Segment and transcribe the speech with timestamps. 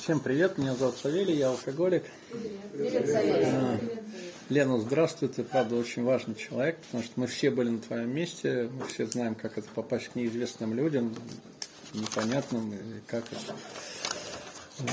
[0.00, 2.02] Всем привет, меня зовут Савелий, я алкоголик.
[2.72, 3.44] Привет, Савелий.
[3.46, 3.78] А,
[4.48, 8.68] Лена, здравствуй, ты правда очень важный человек, потому что мы все были на твоем месте,
[8.72, 11.14] мы все знаем, как это попасть к неизвестным людям,
[11.94, 13.54] непонятным, и как это.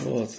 [0.04, 0.30] Вот.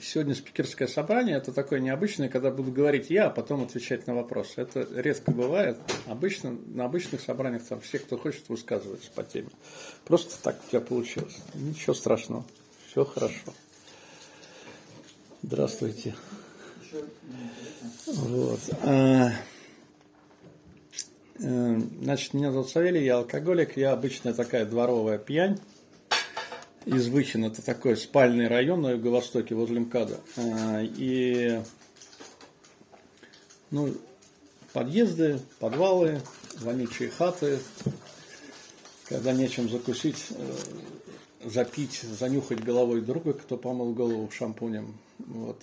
[0.00, 4.60] Сегодня спикерское собрание, это такое необычное, когда буду говорить я, а потом отвечать на вопросы.
[4.60, 5.78] Это редко бывает.
[6.06, 9.50] Обычно, на обычных собраниях там все, кто хочет, высказывается по теме.
[10.04, 11.36] Просто так у тебя получилось.
[11.54, 12.44] Ничего страшного.
[12.88, 13.52] Все хорошо.
[15.42, 16.14] Здравствуйте.
[18.06, 18.60] Вот.
[18.82, 19.30] А,
[21.38, 25.58] э, Значит, меня зовут Савелий, я алкоголик, я обычная такая дворовая пьянь
[26.84, 30.20] из Вычин, это такой спальный район на юго-востоке возле МКАДа.
[30.36, 31.60] А, И
[33.70, 33.94] ну,
[34.72, 36.20] подъезды, подвалы,
[36.60, 37.58] вонючие хаты,
[39.06, 44.94] когда нечем закусить, э, запить, занюхать головой друга, кто помыл голову шампунем.
[45.18, 45.62] Вот.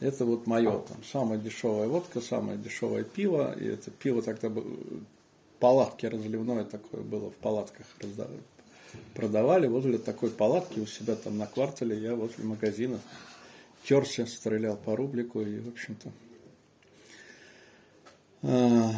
[0.00, 4.52] Это вот мое, там, самая дешевая водка, самое дешевое пиво, и это пиво тогда
[5.60, 8.42] палатки разливное такое было, в палатках раздавали
[9.14, 13.00] продавали возле такой палатки у себя там на квартале, я возле магазина
[13.84, 16.12] терся, стрелял по рублику и, в общем-то,
[18.44, 18.92] а,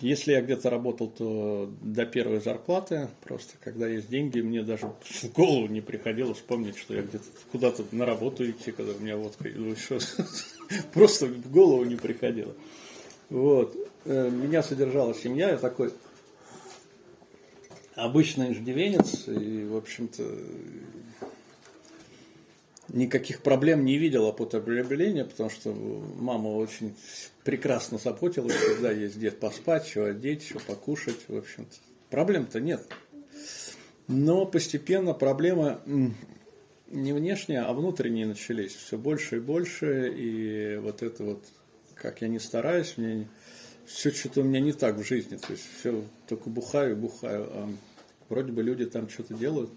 [0.00, 5.32] если я где-то работал, то до первой зарплаты, просто когда есть деньги, мне даже в
[5.32, 9.48] голову не приходило вспомнить, что я где-то куда-то на работу идти, когда у меня водка,
[9.54, 9.98] ну, что,
[10.92, 12.54] просто в голову не приходило.
[13.28, 13.74] Вот.
[14.04, 15.92] Э, Меня содержала семья, я такой
[17.98, 20.24] обычный иждивенец, и, в общем-то,
[22.88, 26.94] никаких проблем не видел от употребления, потому что мама очень
[27.44, 31.76] прекрасно заботилась, всегда есть где поспать, что одеть, что покушать, в общем-то.
[32.10, 32.86] Проблем-то нет.
[34.06, 35.78] Но постепенно проблемы
[36.90, 38.74] не внешние, а внутренние начались.
[38.74, 41.44] Все больше и больше, и вот это вот,
[41.94, 43.28] как я не стараюсь, мне
[43.84, 45.36] все что-то у меня не так в жизни.
[45.36, 47.76] То есть все только бухаю и бухаю.
[48.28, 49.70] Вроде бы люди там что-то делают.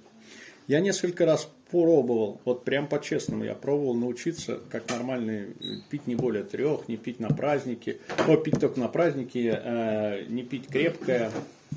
[0.67, 5.55] Я несколько раз пробовал, вот прям по-честному, я пробовал научиться, как нормальный,
[5.89, 10.43] пить не более трех, не пить на праздники, о, пить только на праздники, э, не
[10.43, 11.31] пить крепкое,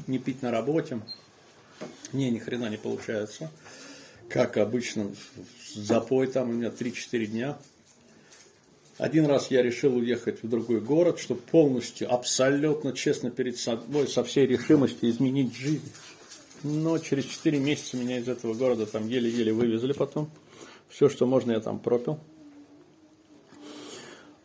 [0.07, 1.01] не пить на работе.
[2.13, 3.51] Не, ни хрена не получается.
[4.29, 5.11] Как обычно,
[5.75, 7.59] запой там у меня 3-4 дня.
[8.99, 14.23] Один раз я решил уехать в другой город, чтобы полностью, абсолютно честно перед собой, со
[14.23, 15.91] всей решимостью изменить жизнь.
[16.65, 20.31] Но через 4 месяца меня из этого города там еле-еле вывезли потом.
[20.89, 22.19] Все, что можно, я там пропил.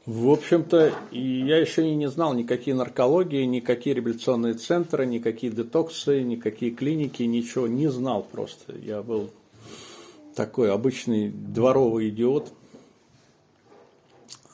[0.06, 6.72] В общем-то, я еще и не знал никакие наркологии, никакие реабилитационные центры, никакие детоксы, никакие
[6.72, 8.76] клиники, ничего не знал просто.
[8.76, 9.30] Я был
[10.36, 12.52] такой обычный дворовый идиот.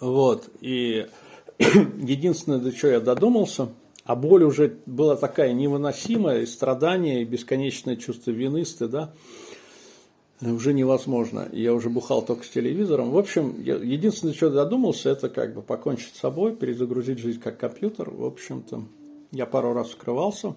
[0.01, 1.07] Вот, и
[1.57, 3.69] единственное, до чего я додумался,
[4.05, 9.11] а боль уже была такая невыносимая, и страдания, и бесконечное чувство вины, стыда,
[10.41, 11.49] уже невозможно.
[11.51, 13.09] Я уже бухал только с телевизором.
[13.09, 17.57] В общем, я, единственное, что додумался, это как бы покончить с собой, перезагрузить жизнь как
[17.57, 18.11] компьютер.
[18.11, 18.83] В общем-то,
[19.31, 20.53] я пару раз вскрывался,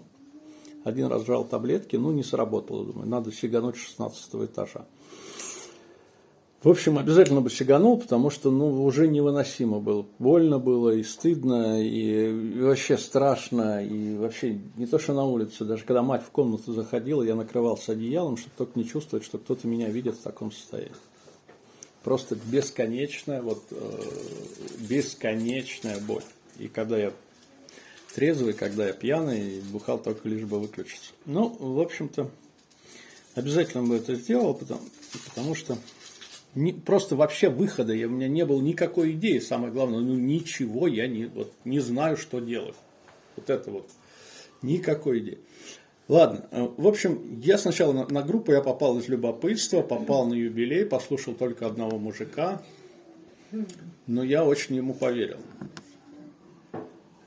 [0.85, 4.87] один раз жал таблетки, ну, не сработало, думаю, надо сигануть с 16 этажа.
[6.63, 10.05] В общем, обязательно бы сиганул, потому что ну, уже невыносимо было.
[10.19, 15.65] Больно было и стыдно, и, и вообще страшно, и вообще не то, что на улице,
[15.65, 19.69] даже когда мать в комнату заходила, я накрывался одеялом, чтобы только не чувствовать, что кто-то
[19.69, 20.91] меня видит в таком состоянии.
[22.03, 24.03] Просто бесконечная, вот, э,
[24.81, 26.25] бесконечная боль.
[26.59, 27.13] И когда я
[28.17, 31.13] трезвый, когда я пьяный, бухал только лишь бы выключиться.
[31.25, 32.29] Ну, в общем-то,
[33.37, 34.81] обязательно бы это сделал, потому,
[35.27, 35.79] потому что
[36.55, 40.87] не, просто вообще выхода я, у меня не было никакой идеи, самое главное, ну ничего
[40.87, 42.77] я не, вот, не знаю, что делать.
[43.37, 43.89] Вот это вот.
[44.63, 45.39] Никакой идеи.
[46.09, 50.35] Ладно, э, в общем, я сначала на, на группу я попал из любопытства, попал на
[50.35, 52.63] юбилей, послушал только одного мужика,
[54.07, 55.39] но я очень ему поверил.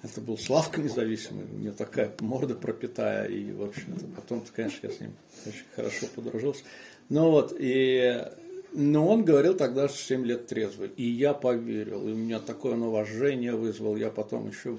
[0.02, 4.94] Это был Славка независимый, у него такая морда пропитая, и, в общем-то, потом-то, конечно, я
[4.94, 5.14] с ним
[5.46, 6.64] очень хорошо подружился.
[7.10, 8.26] Ну вот, и
[8.74, 10.90] но он говорил тогда, что 7 лет трезвый.
[10.96, 12.08] И я поверил.
[12.08, 13.96] И у меня такое он уважение вызвал.
[13.96, 14.78] Я потом еще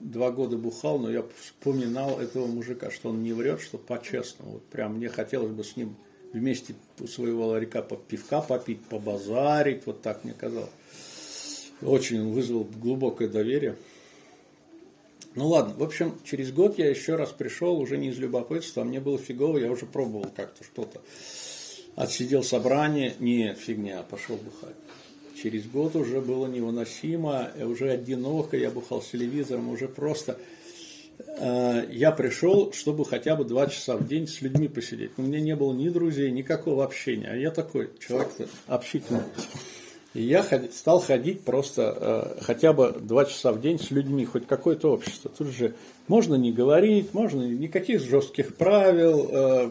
[0.00, 4.52] два года бухал, но я вспоминал этого мужика, что он не врет, что по-честному.
[4.52, 5.96] Вот прям мне хотелось бы с ним
[6.32, 9.86] вместе у своего ларька пивка попить, побазарить.
[9.86, 10.70] Вот так мне казалось.
[11.82, 13.76] Очень он вызвал глубокое доверие.
[15.34, 18.84] Ну ладно, в общем, через год я еще раз пришел, уже не из любопытства, а
[18.84, 21.00] мне было фигово, я уже пробовал как-то что-то.
[21.94, 24.76] Отсидел собрание, не, фигня, пошел бухать.
[25.42, 30.38] Через год уже было невыносимо, уже одиноко, я бухал с телевизором, уже просто...
[31.38, 35.12] Э, я пришел, чтобы хотя бы два часа в день с людьми посидеть.
[35.16, 37.28] У меня не было ни друзей, никакого общения.
[37.30, 38.30] А я такой человек
[38.66, 39.22] общительный.
[40.14, 44.46] И я стал ходить просто э, хотя бы два часа в день с людьми, хоть
[44.46, 45.30] какое-то общество.
[45.36, 45.74] Тут же
[46.06, 49.70] можно не говорить, можно никаких жестких правил, э,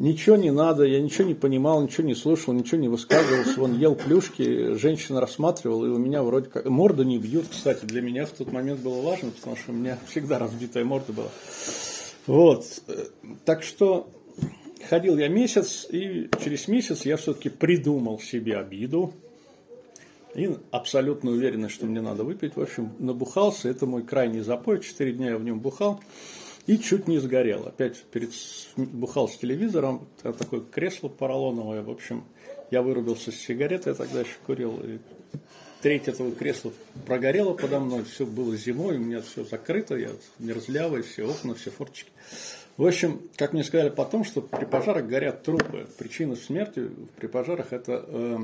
[0.00, 3.60] Ничего не надо, я ничего не понимал, ничего не слушал, ничего не высказывался.
[3.60, 6.64] Он ел плюшки, женщина рассматривала, и у меня вроде как...
[6.64, 9.98] Морда не бьют, кстати, для меня в тот момент было важно, потому что у меня
[10.08, 11.28] всегда разбитая морда была.
[12.26, 12.64] Вот.
[13.44, 14.08] Так что
[14.88, 19.12] ходил я месяц, и через месяц я все-таки придумал себе обиду.
[20.34, 22.56] И абсолютно уверен, что мне надо выпить.
[22.56, 23.68] В общем, набухался.
[23.68, 24.80] Это мой крайний запой.
[24.80, 26.00] Четыре дня я в нем бухал
[26.66, 27.66] и чуть не сгорел.
[27.66, 28.30] Опять перед,
[28.76, 32.24] бухал с телевизором, такое кресло поролоновое, в общем,
[32.70, 34.98] я вырубился с сигареты, я тогда еще курил, и
[35.82, 36.72] треть этого кресла
[37.06, 41.70] прогорело подо мной, все было зимой, у меня все закрыто, я мерзлявый, все окна, все
[41.70, 42.10] форточки.
[42.76, 45.86] В общем, как мне сказали потом, что при пожарах горят трупы.
[45.98, 48.38] Причина смерти при пожарах это э,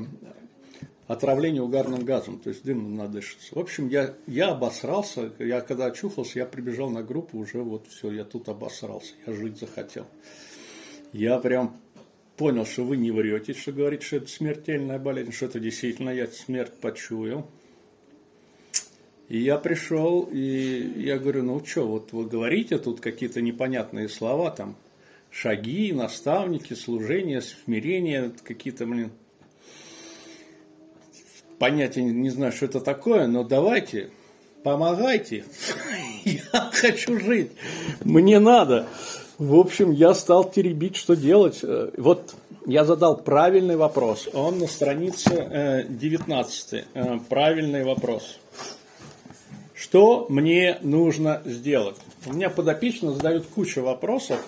[1.07, 3.55] отравление угарным газом, то есть дымом надышится.
[3.55, 8.11] В общем, я, я обосрался, я когда очухался, я прибежал на группу, уже вот все,
[8.11, 10.05] я тут обосрался, я жить захотел.
[11.13, 11.77] Я прям
[12.35, 16.27] понял, что вы не врете, что говорите, что это смертельная болезнь, что это действительно я
[16.27, 17.49] смерть почуял.
[19.29, 24.51] И я пришел, и я говорю, ну что, вот вы говорите тут какие-то непонятные слова,
[24.51, 24.77] там,
[25.31, 29.11] шаги, наставники, служение, смирение, какие-то, блин,
[31.59, 34.09] понятия не знаю, что это такое, но давайте,
[34.63, 35.45] помогайте.
[36.25, 37.51] Я хочу жить,
[38.03, 38.87] мне надо.
[39.37, 41.59] В общем, я стал теребить, что делать.
[41.61, 42.33] Э, вот
[42.65, 44.27] я задал правильный вопрос.
[44.33, 46.73] Он на странице 19.
[46.73, 48.39] Э, э, правильный вопрос.
[49.75, 51.97] Что мне нужно сделать?
[52.25, 54.43] У меня подопечно задают кучу вопросов,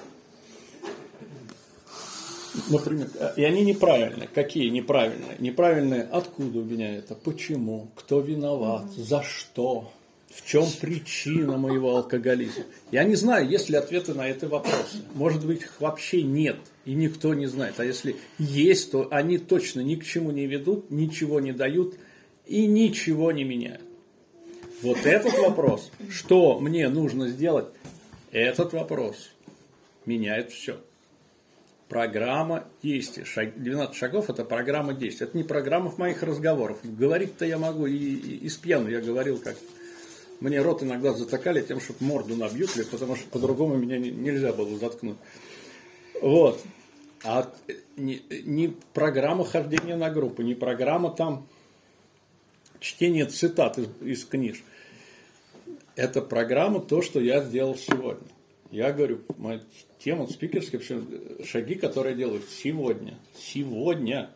[2.70, 4.28] например, и они неправильные.
[4.28, 5.36] Какие неправильные?
[5.40, 9.92] Неправильные, откуда у меня это, почему, кто виноват, за что,
[10.30, 12.64] в чем причина моего алкоголизма.
[12.92, 14.98] Я не знаю, есть ли ответы на эти вопросы.
[15.16, 17.80] Может быть, их вообще нет, и никто не знает.
[17.80, 21.96] А если есть, то они точно ни к чему не ведут, ничего не дают
[22.46, 23.82] и ничего не меняют.
[24.82, 27.68] Вот этот вопрос, что мне нужно сделать,
[28.32, 29.16] этот вопрос
[30.06, 30.78] меняет все.
[31.90, 33.24] Программа действий.
[33.26, 35.26] Шаг, 12 шагов– это программа действий.
[35.26, 36.78] Это не программа моих разговоров.
[36.84, 38.90] Говорить-то я могу и, и, и с пьяну.
[38.90, 39.58] Я говорил, как
[40.40, 44.78] мне рот иногда затыкали тем, что морду набьют, потому что по-другому меня не, нельзя было
[44.78, 45.18] заткнуть.
[46.22, 46.62] Вот.
[47.24, 47.52] А
[47.98, 51.48] не, не программа хождения на группу, не программа там
[52.80, 54.58] чтения цитат из, из книг.
[55.96, 58.28] Это программа то, что я сделал сегодня.
[58.72, 59.62] Я говорю, моя
[59.98, 60.82] тема спикерская,
[61.44, 63.18] шаги, которые делают сегодня.
[63.36, 64.30] Сегодня.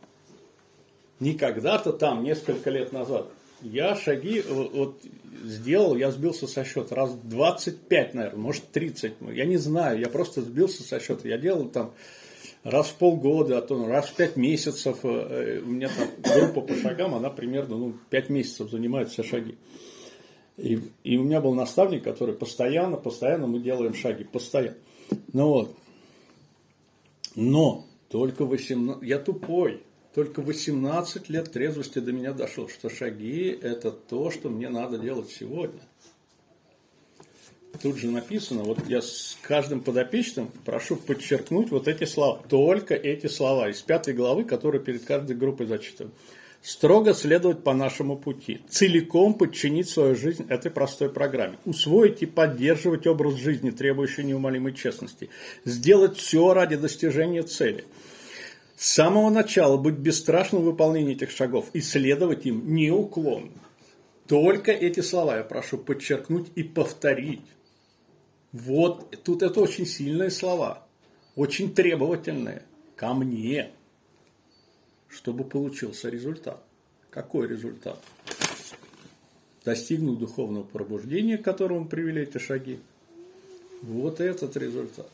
[1.20, 3.28] Не когда-то там, несколько лет назад.
[3.62, 5.02] Я шаги вот
[5.44, 9.14] сделал, я сбился со счета раз 25, наверное, может 30.
[9.34, 11.28] Я не знаю, я просто сбился со счета.
[11.30, 11.94] Я делал там
[12.64, 15.00] раз в полгода, а то раз в пять месяцев.
[15.04, 19.56] Э, у меня там группа по шагам, она примерно ну, 5 месяцев занимает все шаги.
[20.58, 24.78] И, и у меня был наставник, который постоянно, постоянно мы делаем шаги, постоянно.
[25.32, 25.76] Ну вот.
[27.36, 29.82] Но только 18, я тупой,
[30.14, 35.32] только 18 лет трезвости до меня дошло, что шаги– это то, что мне надо делать
[35.32, 35.82] сегодня.
[37.82, 43.26] Тут же написано, вот я с каждым подопечным прошу подчеркнуть вот эти слова, только эти
[43.26, 46.14] слова из пятой главы, которые перед каждой группой зачитываю
[46.64, 53.06] строго следовать по нашему пути, целиком подчинить свою жизнь этой простой программе, усвоить и поддерживать
[53.06, 55.30] образ жизни, требующий неумолимой честности,
[55.66, 57.84] сделать все ради достижения цели.
[58.78, 63.52] С самого начала быть бесстрашным в выполнении этих шагов и следовать им неуклонно.
[64.28, 67.42] Только эти слова я прошу подчеркнуть и повторить.
[68.54, 70.88] Вот тут это очень сильные слова,
[71.36, 72.64] очень требовательные
[72.96, 73.72] ко мне
[75.14, 76.62] чтобы получился результат.
[77.10, 78.00] Какой результат?
[79.64, 82.80] Достигнуть духовного пробуждения, к которому привели эти шаги.
[83.82, 85.10] Вот этот результат.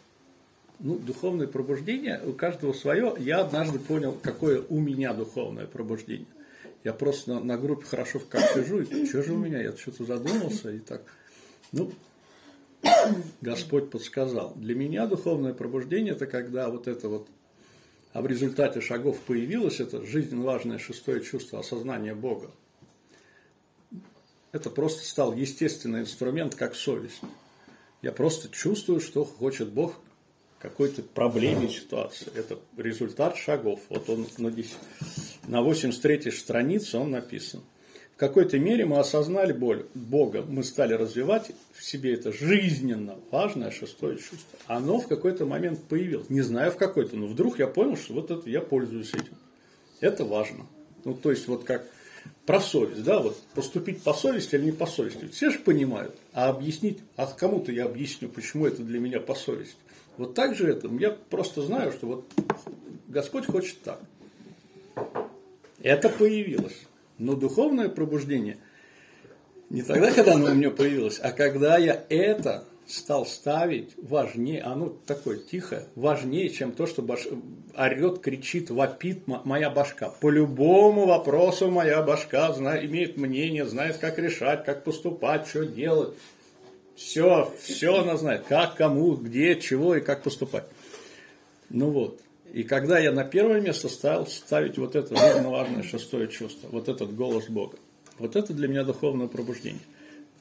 [0.80, 3.14] Ну, духовное пробуждение, у каждого свое.
[3.20, 6.28] Я однажды понял, какое у меня духовное пробуждение.
[6.86, 10.06] Я просто на, на группе хорошо как сижу, и что же у меня, я что-то
[10.06, 11.02] задумался, и так
[11.74, 11.92] Ну,
[13.42, 14.54] Господь подсказал.
[14.56, 17.28] Для меня духовное пробуждение– это когда вот это вот,
[18.14, 22.52] а в результате шагов появилось это жизненно важное шестое чувство осознания Бога.
[24.52, 27.22] Это просто стал естественный инструмент, как совесть.
[28.02, 30.00] Я просто чувствую, что хочет Бог
[30.60, 32.28] какой-то проблеме ситуации.
[32.36, 33.80] Это результат шагов.
[33.90, 34.74] Вот он на, 10,
[35.48, 37.62] на 83 странице он написан.
[38.20, 44.18] Какой-то мере мы осознали боль Бога, мы стали развивать в себе это жизненно важное шестое
[44.18, 44.60] чувство.
[44.68, 46.30] Оно в какой-то момент появилось.
[46.30, 49.38] Не знаю в какой-то, но вдруг я понял, что вот это я пользуюсь этим.
[50.02, 50.66] Это важно.
[51.06, 51.88] Ну, то есть, вот как
[52.46, 55.30] про совесть, да, вот поступить по совести или не по совести.
[55.30, 59.78] Все же понимают, а объяснить, а кому-то я объясню, почему это для меня по совести.
[60.18, 62.26] Вот так же это, я просто знаю, что вот
[63.08, 64.02] Господь хочет так.
[65.82, 66.82] Это появилось.
[67.20, 68.58] Но духовное пробуждение
[69.70, 74.90] не тогда, когда оно у меня появилось, а когда я это стал ставить важнее, оно
[75.06, 77.28] такое тихое, важнее, чем то, что баш...
[77.78, 80.10] орет, кричит, вопит моя башка.
[80.10, 86.16] По любому вопросу моя башка знает, имеет мнение, знает, как решать, как поступать, что делать.
[86.96, 90.66] Все, все она знает, как, кому, где, чего и как поступать.
[91.70, 92.20] Ну вот.
[92.54, 96.90] И когда я на первое место стал ставить вот это жизненно важное шестое чувство, вот
[96.90, 97.78] этот голос Бога,
[98.18, 99.82] вот это для меня духовное пробуждение.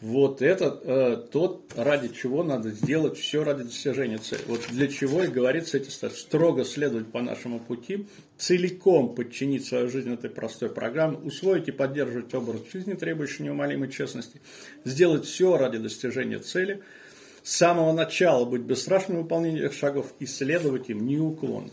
[0.00, 4.42] Вот это э, тот, ради чего надо сделать все ради достижения цели.
[4.46, 6.16] Вот для чего и говорится эти статьи.
[6.16, 12.32] Строго следовать по нашему пути, целиком подчинить свою жизнь этой простой программе, усвоить и поддерживать
[12.32, 14.40] образ жизни, требующий неумолимой честности,
[14.84, 16.80] сделать все ради достижения цели,
[17.42, 21.70] с самого начала быть бесстрашным в выполнении этих шагов и следовать им неуклонно.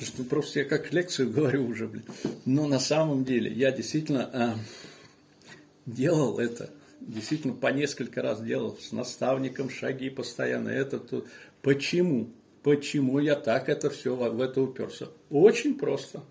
[0.00, 2.04] Что просто я как лекцию говорю уже, блин.
[2.44, 6.70] Но на самом деле я действительно э, делал это
[7.06, 10.68] действительно по несколько раз делал с наставником шаги постоянно.
[10.68, 11.26] Это тут.
[11.62, 12.30] Почему?
[12.62, 15.08] Почему я так это все в это уперся?
[15.30, 16.22] Очень просто.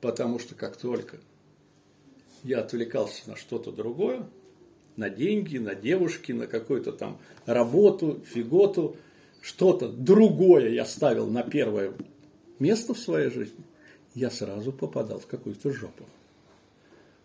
[0.00, 1.18] Потому что как только
[2.42, 4.26] я отвлекался на что-то другое,
[4.96, 8.96] на деньги, на девушки, на какую-то там работу, фиготу,
[9.40, 11.94] что-то другое я ставил на первое
[12.62, 13.64] место в своей жизни,
[14.14, 16.04] я сразу попадал в какую-то жопу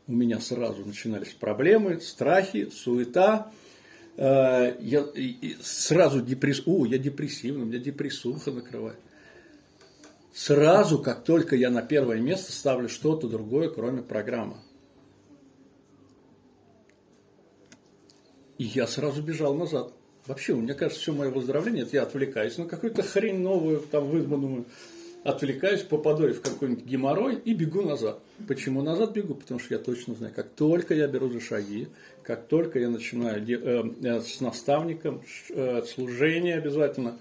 [0.07, 3.51] у меня сразу начинались проблемы, страхи, суета.
[4.15, 5.05] Э, я
[5.61, 6.63] сразу депресс...
[6.65, 8.97] О, я депрессивный, у меня депрессуха накрывает.
[10.33, 14.57] Сразу, как только я на первое место ставлю что-то другое, кроме программы.
[18.57, 19.93] И я сразу бежал назад.
[20.25, 24.65] Вообще, мне кажется, все мое выздоровление, это я отвлекаюсь на какую-то хрень новую, там выдуманную
[25.23, 28.19] отвлекаюсь, попадаю в какой-нибудь геморрой и бегу назад.
[28.47, 29.35] Почему назад бегу?
[29.35, 31.87] Потому что я точно знаю, как только я беру за шаги,
[32.23, 37.17] как только я начинаю э, э, с наставником, э, служение обязательно,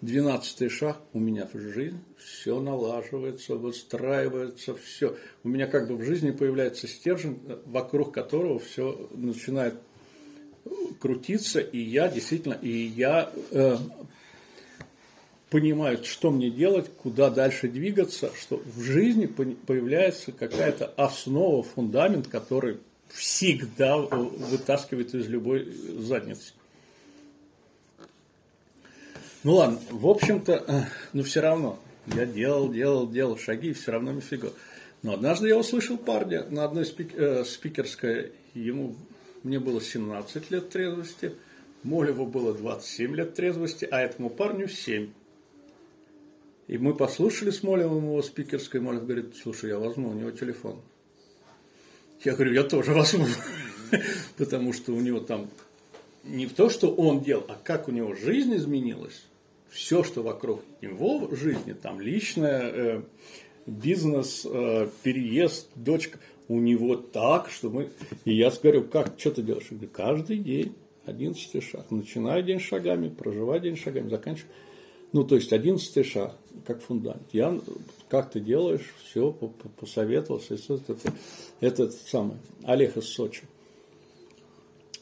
[0.00, 5.16] двенадцатый шаг у меня в жизни, все налаживается, выстраивается, все.
[5.42, 9.74] У меня как бы в жизни появляется стержень, вокруг которого все начинает
[11.00, 13.30] крутиться, и я действительно, и я
[15.50, 22.78] понимают, что мне делать, куда дальше двигаться, что в жизни появляется какая-то основа, фундамент, который
[23.08, 26.52] всегда вытаскивает из любой задницы.
[29.44, 33.92] Ну ладно, в общем-то, э, но все равно, я делал, делал, делал шаги, и все
[33.92, 34.48] равно нифига.
[35.02, 38.96] Но однажды я услышал парня на одной спик, э, спикерской, ему,
[39.44, 41.32] мне было 17 лет трезвости,
[41.84, 45.10] Молеву было 27 лет трезвости, а этому парню 7.
[46.68, 50.80] И мы послушали с Молевым его спикерской, Молев говорит, слушай, я возьму у него телефон.
[52.24, 53.26] Я говорю, я тоже возьму.
[54.36, 55.48] Потому что у него там
[56.24, 59.22] не то, что он делал, а как у него жизнь изменилась.
[59.70, 63.02] Все, что вокруг него в жизни, там личное, э,
[63.66, 66.18] бизнес, э, переезд, дочка,
[66.48, 67.90] у него так, что мы...
[68.24, 69.66] И я говорю, как, что ты делаешь?
[69.70, 71.90] Я говорю, каждый день 11 шаг.
[71.90, 74.50] Начинаю день шагами, проживаю день шагами, заканчиваю.
[75.16, 76.34] Ну, то есть, 11 шаг
[76.66, 77.26] как фундамент.
[77.32, 77.58] Я,
[78.10, 79.32] как ты делаешь, все
[79.80, 80.56] посоветовался.
[80.56, 80.98] Это,
[81.60, 83.44] этот самый Олег из Сочи.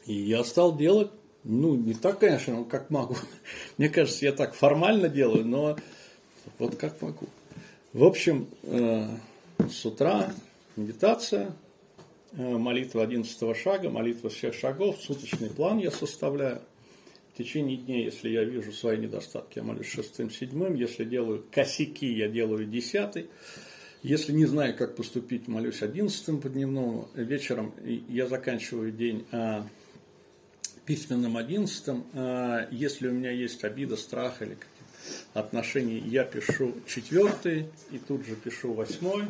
[0.05, 1.11] И я стал делать,
[1.43, 3.17] ну, не так, конечно, как могу.
[3.77, 5.75] Мне кажется, я так формально делаю, но
[6.59, 7.27] вот как могу.
[7.91, 9.09] В общем, э,
[9.69, 10.33] с утра
[10.77, 11.51] медитация,
[12.31, 16.61] э, молитва 11 шага, молитва всех шагов, суточный план я составляю–
[17.35, 20.73] в течение дня, если я вижу свои недостатки, я молюсь шестым, седьмым.
[20.73, 23.27] Если делаю косяки, я делаю десятый.
[24.03, 27.09] Если не знаю, как поступить, молюсь одиннадцатым по дневному.
[27.13, 27.73] Вечером
[28.07, 29.67] я заканчиваю день а,
[30.85, 34.57] письменном одиннадцатом, э, если у меня есть обида, страх или
[35.33, 39.25] отношений, я пишу четвертый и тут же пишу восьмой,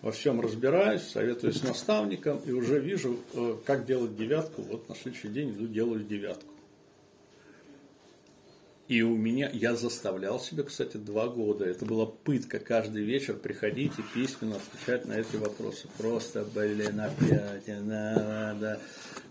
[0.00, 4.62] во всем разбираюсь, советуюсь с наставником и уже вижу, э, как делать девятку.
[4.62, 6.51] Вот на следующий день иду, делаю девятку.
[8.88, 11.64] И у меня, я заставлял себя, кстати, два года.
[11.64, 15.88] Это была пытка каждый вечер приходить и письменно отвечать на эти вопросы.
[15.96, 18.80] Просто, блин, опять, надо.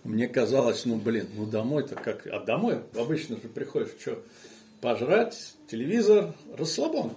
[0.04, 2.26] Мне казалось, ну, блин, ну домой-то как?
[2.28, 4.24] А домой обычно же приходишь, что,
[4.80, 7.14] пожрать, телевизор, расслабон.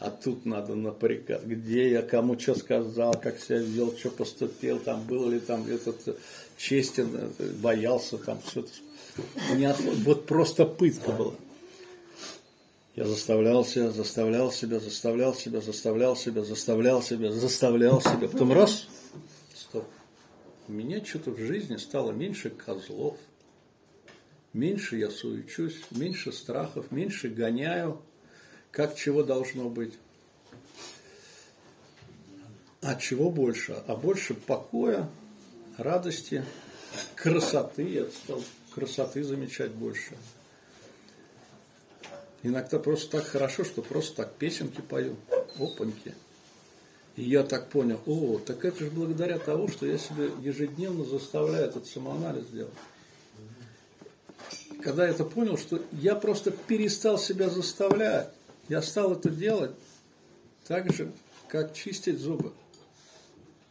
[0.00, 5.02] А тут надо напрягать, где я, кому что сказал, как себя вел, что поступил, там
[5.06, 6.18] был ли там этот
[6.58, 7.32] честен,
[7.62, 8.70] боялся там все это.
[9.56, 9.80] Не от...
[9.80, 11.34] Вот просто пытка была.
[12.96, 18.28] Я заставлял себя, заставлял себя, заставлял себя, заставлял себя, заставлял себя, заставлял себя.
[18.28, 18.86] Потом раз,
[19.52, 19.84] стоп.
[20.68, 23.18] У меня что-то в жизни стало меньше козлов.
[24.52, 28.00] Меньше я суечусь, меньше страхов, меньше гоняю,
[28.70, 29.94] как чего должно быть.
[32.80, 33.82] А чего больше?
[33.88, 35.10] А больше покоя,
[35.78, 36.44] радости,
[37.16, 37.82] красоты.
[37.82, 40.14] Я стал красоты замечать больше.
[42.44, 45.16] Иногда просто так хорошо, что просто так песенки пою,
[45.58, 46.14] опаньки.
[47.16, 51.64] И я так понял, о, так это же благодаря тому, что я себе ежедневно заставляю
[51.64, 52.74] этот самоанализ делать.
[54.82, 58.28] Когда я это понял, что я просто перестал себя заставлять,
[58.68, 59.70] я стал это делать
[60.66, 61.12] так же,
[61.48, 62.52] как чистить зубы.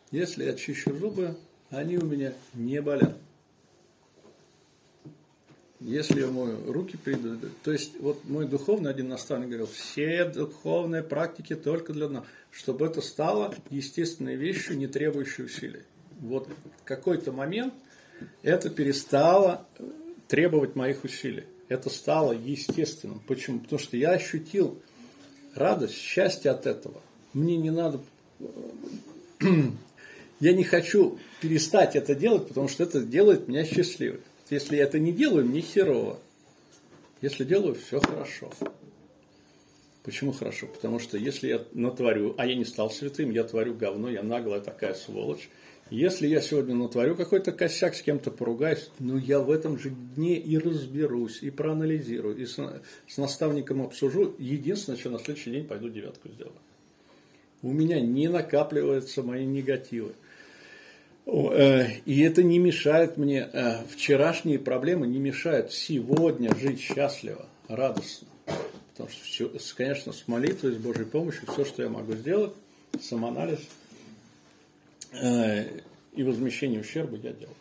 [0.10, 1.38] Если я чищу зубы,
[1.70, 3.18] они у меня не болят
[5.86, 11.04] если я мою руки придут, то есть вот мой духовный один наставник говорил, все духовные
[11.04, 15.84] практики только для нас, чтобы это стало естественной вещью, не требующей усилий.
[16.20, 16.48] Вот
[16.86, 17.74] какой-то момент
[18.44, 19.68] это перестало
[20.28, 21.46] требовать моих усилий.
[21.68, 23.22] Это стало естественным.
[23.28, 23.60] Почему?
[23.60, 24.82] Потому что я ощутил
[25.56, 27.02] радость, счастье от этого.
[27.34, 28.02] Мне не надо...
[30.39, 34.19] Я не хочу перестать это делать, потому что это делает меня счастливым.
[34.54, 36.20] Если я это не делаю, мне херово.
[37.22, 38.52] Если делаю, все хорошо.
[40.04, 40.68] Почему хорошо?
[40.68, 44.60] Потому что если я натворю, а я не стал святым, я творю говно, я наглая
[44.60, 45.50] такая сволочь.
[45.89, 50.38] Если я сегодня натворю какой-то косяк, с кем-то поругаюсь, ну я в этом же дне
[50.38, 52.60] и разберусь, и проанализирую, и с,
[53.08, 54.36] с наставником обсужу.
[54.38, 56.56] Единственное, что на следующий день пойду девятку сделаю.
[57.63, 60.13] У меня не накапливаются мои негативы.
[61.25, 68.27] Э, и это не мешает мне, э, вчерашние проблемы не мешают сегодня жить счастливо, радостно.
[68.91, 72.53] Потому что, все, конечно, с молитвой, с Божьей помощью, все, что я могу сделать,
[73.01, 73.59] самоанализ
[75.13, 75.79] э,
[76.13, 77.55] и возмещение ущерба я делаю.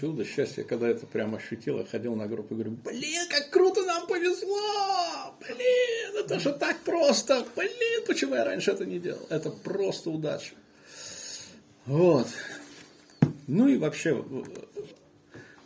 [0.00, 3.69] чудо, счастье, когда это прям ощутил, я ходил на группу и говорю, блин, как круто
[3.90, 9.26] нам повезло, блин, это же так просто, блин, почему я раньше это не делал?
[9.30, 10.54] Это просто удача.
[11.86, 12.28] Вот.
[13.48, 14.24] Ну и вообще,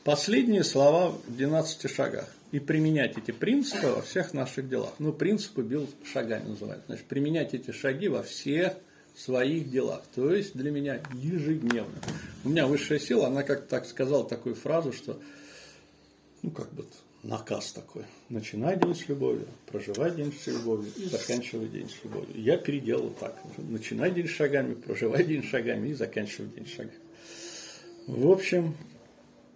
[0.05, 2.29] последние слова в 12 шагах.
[2.51, 4.95] И применять эти принципы во всех наших делах.
[5.01, 6.85] Ну, принципы бил шагами называют.
[6.87, 8.75] Значит, применять эти шаги во всех
[9.17, 10.03] своих делах.
[10.15, 11.99] То есть для меня ежедневно.
[12.45, 15.21] У меня высшая сила, она как так сказала такую фразу, что,
[16.43, 16.87] ну как бы
[17.25, 18.05] наказ такой.
[18.29, 22.41] Начинай день с любовью, проживай день с любовью и заканчивай день с любовью.
[22.41, 23.37] Я переделал так.
[23.57, 26.99] Начинай день шагами, проживай день шагами и заканчивай день шагами.
[28.07, 28.77] В общем,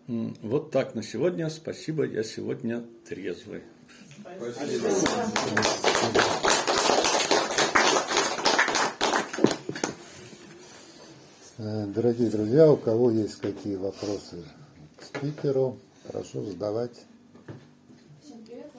[0.07, 1.51] вот так на сегодня.
[1.51, 3.63] Спасибо, я сегодня трезвый.
[4.23, 4.89] Спасибо.
[11.61, 14.45] Э, дорогие друзья, у кого есть какие вопросы
[14.97, 16.93] к спикеру, прошу задавать.
[18.23, 18.71] Всем привет,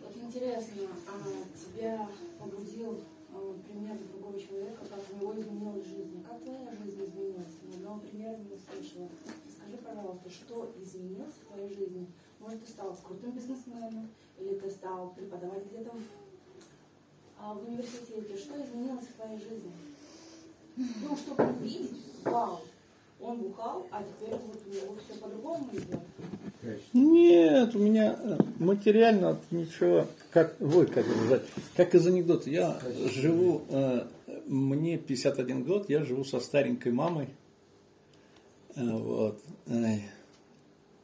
[0.00, 1.12] Вот интересно, а
[1.54, 3.00] тебя побудил
[3.32, 6.24] а, пример другого человека, как у него изменилась жизнь.
[6.28, 7.54] Как твоя жизнь изменилась?
[7.68, 9.08] Ни одного примера не слышала.
[9.48, 12.06] Скажи, пожалуйста, что изменилось в твоей жизни?
[12.40, 15.92] Может, ты стал крутым бизнесменом, или ты стал преподавать где-то
[17.42, 19.72] а в университете, что изменилось в твоей жизни?
[20.76, 21.90] Ну, чтобы увидеть,
[22.24, 22.60] вау,
[23.18, 26.00] он бухал, а теперь вот у него все по-другому идет.
[26.92, 31.42] Нет, у меня э, материально ничего, как вы как сказать,
[31.76, 32.50] как из анекдота.
[32.50, 32.78] Я
[33.10, 34.06] живу, э,
[34.46, 37.28] мне 51 год, я живу со старенькой мамой.
[38.76, 39.40] Э, вот.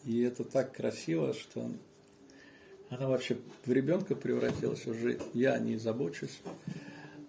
[0.07, 1.69] И это так красиво, что
[2.91, 6.41] она вообще в ребенка превратилась уже, я не забочусь.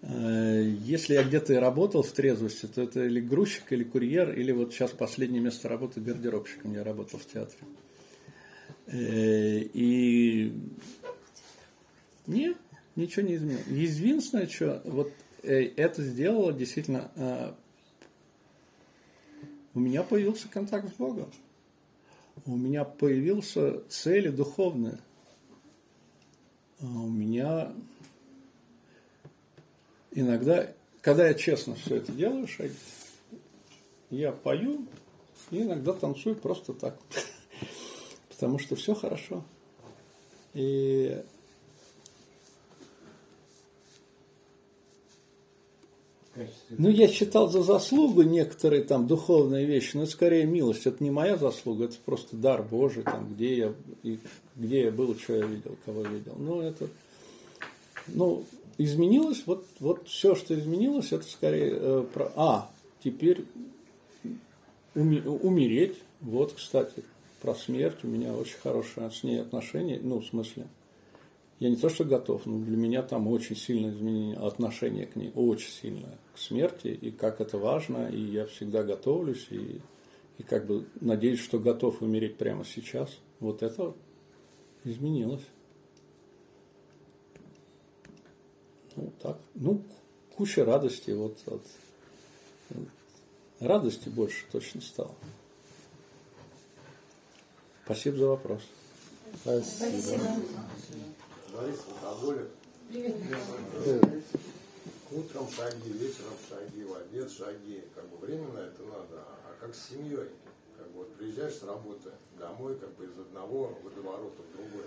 [0.02, 4.52] Э, если я где-то и работал в трезвости, то это или грузчик, или курьер, или
[4.52, 7.58] вот сейчас последнее место работы гардеробщиком я работал в театре.
[8.86, 10.52] Э, и
[12.28, 12.56] нет,
[12.94, 13.66] ничего не изменилось.
[13.66, 15.12] Единственное, что вот
[15.42, 17.56] э, это сделало действительно,
[19.74, 21.28] у меня появился контакт с Богом.
[22.48, 24.98] У меня появился цели духовные.
[26.80, 27.74] А у меня
[30.12, 32.72] иногда, когда я честно все это делаю, шаги,
[34.08, 34.86] я пою
[35.50, 36.98] и иногда танцую просто так.
[38.30, 39.44] Потому что все хорошо.
[40.54, 41.22] И
[46.70, 50.86] Ну, я считал за заслугу некоторые там духовные вещи, но это скорее милость.
[50.86, 54.18] Это не моя заслуга, это просто дар Божий, там, где я, и,
[54.56, 56.34] где я был, что я видел, кого видел.
[56.38, 56.88] Ну, это,
[58.08, 58.44] ну,
[58.76, 62.32] изменилось, вот, вот все, что изменилось, это скорее э, про...
[62.36, 62.70] А,
[63.02, 63.44] теперь
[64.94, 67.04] уми, умереть, вот, кстати,
[67.40, 70.66] про смерть у меня очень хорошие с ней отношения, ну, в смысле,
[71.58, 75.32] я не то, что готов, но для меня там очень сильное изменение отношения к ней,
[75.34, 79.80] очень сильное, к смерти, и как это важно, и я всегда готовлюсь, и,
[80.38, 83.10] и как бы надеюсь, что готов умереть прямо сейчас.
[83.40, 83.94] Вот это
[84.84, 85.44] изменилось.
[88.94, 89.38] Ну, так.
[89.54, 89.82] Ну,
[90.36, 91.10] куча радости.
[91.10, 91.62] Вот, вот.
[93.58, 95.14] Радости больше точно стало.
[97.84, 98.62] Спасибо за вопрос.
[99.42, 100.20] Спасибо.
[101.54, 102.48] Борис алкоголик.
[105.10, 107.84] Утром шаги, вечером шаги, в обед шаги.
[107.94, 109.24] Как бы временно это надо.
[109.44, 110.28] А как с семьей?
[110.76, 114.86] Как бы вот приезжаешь с работы домой, как бы из одного водоворота в другой.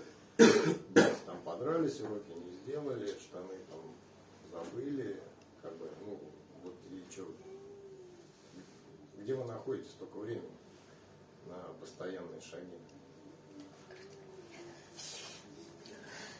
[1.26, 3.80] Там подрались, уроки не сделали, штаны там
[4.50, 5.20] забыли,
[5.60, 6.18] как бы, ну,
[6.62, 7.26] вот и что,
[9.18, 10.50] где вы находитесь столько времени
[11.46, 12.78] на постоянные шаги?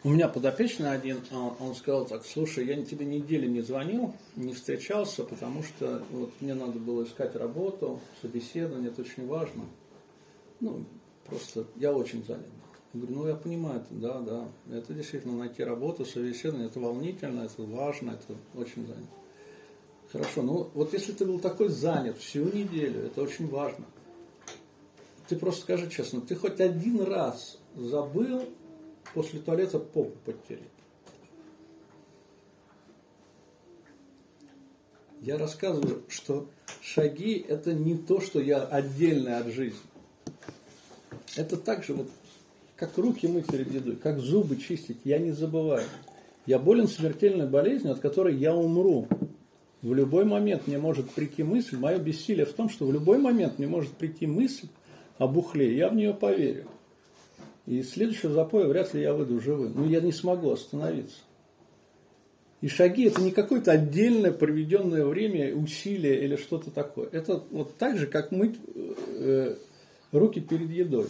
[0.04, 4.52] У меня подопечный один, а, он сказал так, слушай, я тебе неделю не звонил, не
[4.52, 9.64] встречался, потому что вот мне надо было искать работу, собеседование, это очень важно.
[10.58, 10.84] Ну,
[11.24, 12.48] просто я очень занят.
[12.92, 14.48] Я говорю, ну я понимаю это, да, да.
[14.76, 19.06] Это действительно найти работу, собеседование, это волнительно, это важно, это очень занято.
[20.10, 23.84] Хорошо, ну вот если ты был такой занят всю неделю, это очень важно.
[25.28, 28.42] Ты просто скажи честно, ты хоть один раз забыл
[29.14, 30.62] после туалета попу подтереть?
[35.20, 36.48] Я рассказываю, что
[36.80, 39.78] шаги это не то, что я отдельно от жизни.
[41.36, 42.08] Это также вот
[42.74, 45.86] как руки мыть перед едой, как зубы чистить, я не забываю.
[46.46, 49.06] Я болен смертельной болезнью, от которой я умру.
[49.82, 53.58] В любой момент мне может прийти мысль, мое бессилие в том, что в любой момент
[53.58, 54.66] мне может прийти мысль
[55.18, 56.66] о бухле, я в нее поверю.
[57.66, 59.72] И следующего запоя вряд ли я выйду живым.
[59.76, 61.18] Ну, я не смогу остановиться.
[62.60, 67.08] И шаги это не какое-то отдельное проведенное время, усилие или что-то такое.
[67.10, 69.56] Это вот так же, как мыть э,
[70.12, 71.08] руки перед едой.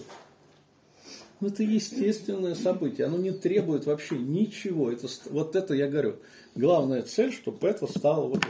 [1.41, 4.91] Ну, это естественное событие, оно не требует вообще ничего.
[4.91, 6.17] Это, вот это я говорю.
[6.55, 8.45] Главная цель, чтобы это стало вот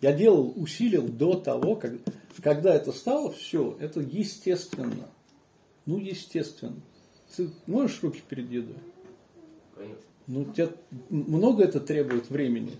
[0.00, 1.92] Я делал, усилил до того, как,
[2.42, 5.08] когда это стало, все, это естественно.
[5.84, 6.76] Ну, естественно.
[7.36, 8.76] Ты можешь руки перед едой?
[9.74, 10.02] Конечно.
[10.26, 10.72] Ну, тебе
[11.08, 12.76] много это требует времени.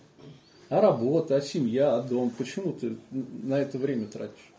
[0.68, 2.30] А работа, а семья, а дом.
[2.30, 4.52] Почему ты на это время тратишь?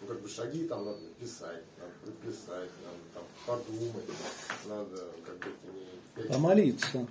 [0.00, 4.04] Ну, как бы шаги там надо писать, надо прописать, надо подумать,
[4.68, 5.46] надо как бы
[6.16, 6.28] не...
[6.28, 7.06] Помолиться.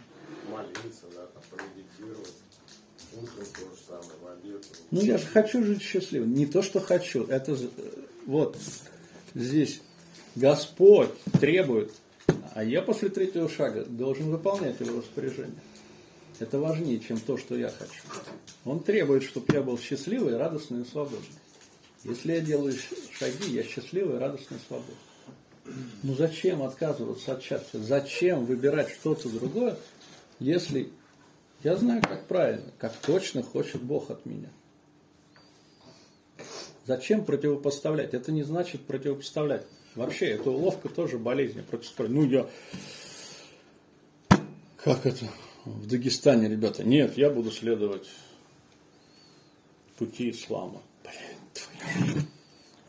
[0.51, 2.33] Молиться, да, там, помедитировать.
[3.15, 4.65] Утром то же самое, в обед.
[4.91, 6.33] Ну, я же хочу жить счастливым.
[6.33, 7.25] Не то, что хочу.
[7.25, 7.57] Это
[8.25, 8.57] вот
[9.33, 9.81] здесь
[10.35, 11.91] Господь требует,
[12.53, 15.59] а я после третьего шага должен выполнять его распоряжение.
[16.39, 18.01] Это важнее, чем то, что я хочу.
[18.63, 21.27] Он требует, чтобы я был счастливый, радостный и свободный.
[22.03, 22.73] Если я делаю
[23.11, 24.95] шаги, я счастливый, радостный и свободный.
[26.03, 27.79] Ну зачем отказываться от счастья?
[27.79, 29.77] Зачем выбирать что-то другое,
[30.39, 30.89] если
[31.63, 34.49] я знаю, как правильно, как точно хочет Бог от меня?
[36.85, 38.13] Зачем противопоставлять?
[38.13, 39.65] Это не значит противопоставлять.
[39.95, 41.61] Вообще, эта уловка тоже болезнь.
[41.63, 42.15] Противопоставлять.
[42.15, 42.49] Ну, я...
[44.77, 45.25] Как это?
[45.65, 46.83] В Дагестане, ребята.
[46.83, 48.07] Нет, я буду следовать
[49.97, 50.81] пути ислама.
[51.03, 52.25] Блин,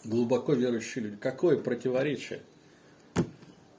[0.04, 1.16] глубоко верующие люди.
[1.16, 2.42] Какое противоречие?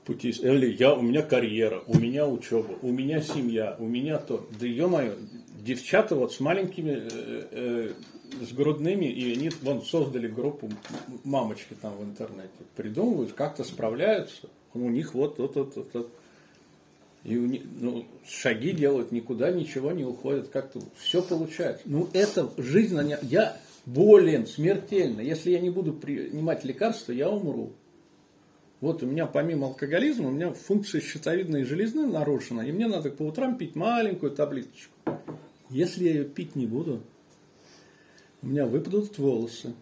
[0.06, 0.30] пути.
[0.30, 4.48] Или я, у меня карьера, у меня учеба, у меня семья, у меня то.
[4.60, 5.16] Да ё-моё,
[5.64, 7.94] девчата вот с маленькими, э, э,
[8.44, 10.70] с грудными, и они вон создали группу
[11.24, 16.12] мамочки там в интернете, придумывают, как-то справляются, у них вот, вот, вот, вот, вот.
[17.24, 21.84] И у них, ну, шаги делают, никуда ничего не уходят, как-то все получается.
[21.86, 25.22] Ну, это жизнь, я болен смертельно.
[25.22, 27.74] Если я не буду принимать лекарства, я умру.
[28.80, 33.22] Вот у меня помимо алкоголизма, у меня функция щитовидной железы нарушена, и мне надо по
[33.22, 34.92] утрам пить маленькую таблеточку.
[35.72, 37.02] Если я ее пить не буду,
[38.42, 39.74] у меня выпадут волосы.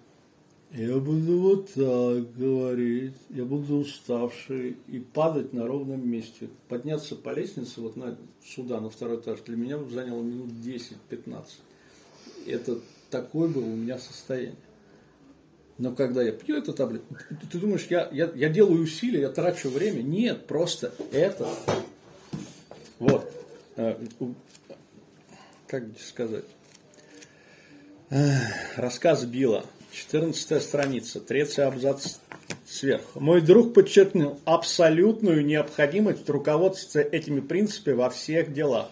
[0.72, 6.48] Я буду вот так говорить, я буду уставший и падать на ровном месте.
[6.68, 11.44] Подняться по лестнице вот на, сюда, на второй этаж, для меня заняло минут 10-15.
[12.46, 12.78] Это
[13.10, 14.56] такое было у меня состояние.
[15.80, 17.16] Но когда я пью эту таблетку,
[17.52, 20.04] ты думаешь, я, я, я делаю усилия, я трачу время?
[20.04, 21.50] Нет, просто это.
[23.00, 23.32] Вот.
[25.70, 26.46] Как сказать?
[28.76, 29.64] Рассказ Билла.
[29.92, 32.18] 14 страница, третий абзац
[32.66, 33.20] сверху.
[33.20, 38.90] Мой друг подчеркнул абсолютную необходимость руководствоваться этими принципами во всех делах.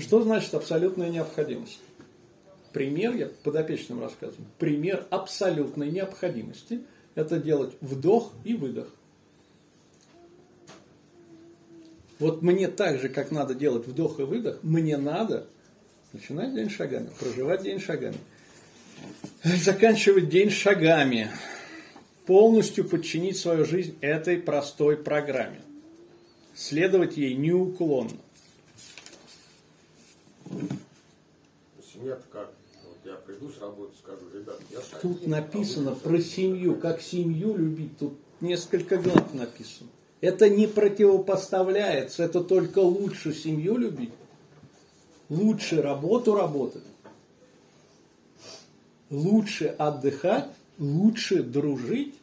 [0.00, 1.80] Что значит абсолютная необходимость?
[2.74, 6.82] Пример, я подопечным рассказываю, пример абсолютной необходимости–
[7.14, 8.88] это делать вдох и выдох.
[12.18, 15.46] Вот мне так же, как надо делать вдох и выдох, мне надо
[16.14, 18.16] начинать день шагами, проживать день шагами–
[19.42, 21.30] заканчивать день шагами,
[22.26, 25.60] полностью подчинить свою жизнь этой простой программе,
[26.54, 28.16] следовать ей неуклонно.
[31.92, 32.52] Семья как?
[32.84, 37.56] Вот я приду с работы, скажу, ребят, я Тут написано а про семью, как семью
[37.56, 39.90] любить, тут несколько глав написано.
[40.20, 44.12] Это не противопоставляется, это только лучше семью любить,
[45.28, 46.82] лучше работу работать
[49.14, 52.14] лучше отдыхать, лучше дружить.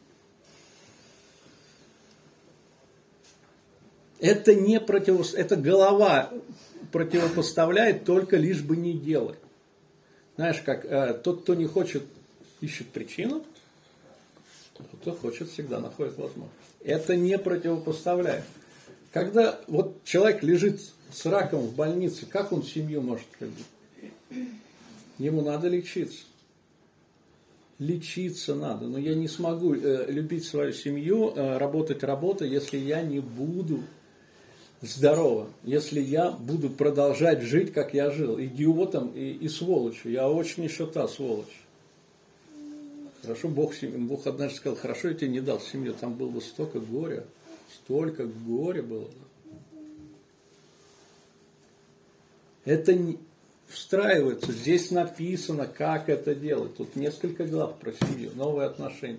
[4.20, 5.34] Это не против...
[5.34, 6.30] это голова
[6.92, 9.38] противопоставляет только лишь бы не делать.
[10.36, 12.04] Знаешь, как э, тот, кто не хочет,
[12.60, 13.44] ищет причину,
[14.74, 16.54] тот, кто хочет, всегда находит возможность.
[16.84, 18.44] Это не противопоставляет.
[19.12, 20.80] Когда вот человек лежит
[21.12, 23.66] с раком в больнице, как он семью может любить?
[25.18, 26.24] Ему надо лечиться
[27.82, 28.86] лечиться надо.
[28.86, 33.82] Но я не смогу э, любить свою семью, э, работать работой, если я не буду
[34.80, 40.12] здорово, если я буду продолжать жить, как я жил, идиотом и, и сволочью.
[40.12, 41.60] Я очень еще та сволочь.
[43.22, 46.80] Хорошо, Бог, Бог однажды сказал, хорошо, я тебе не дал семью, там было бы столько
[46.80, 47.24] горя,
[47.72, 49.08] столько горя было.
[52.64, 52.96] Это
[53.68, 54.52] встраивается.
[54.52, 56.76] Здесь написано, как это делать.
[56.76, 59.18] Тут несколько глав про семью, новые отношения.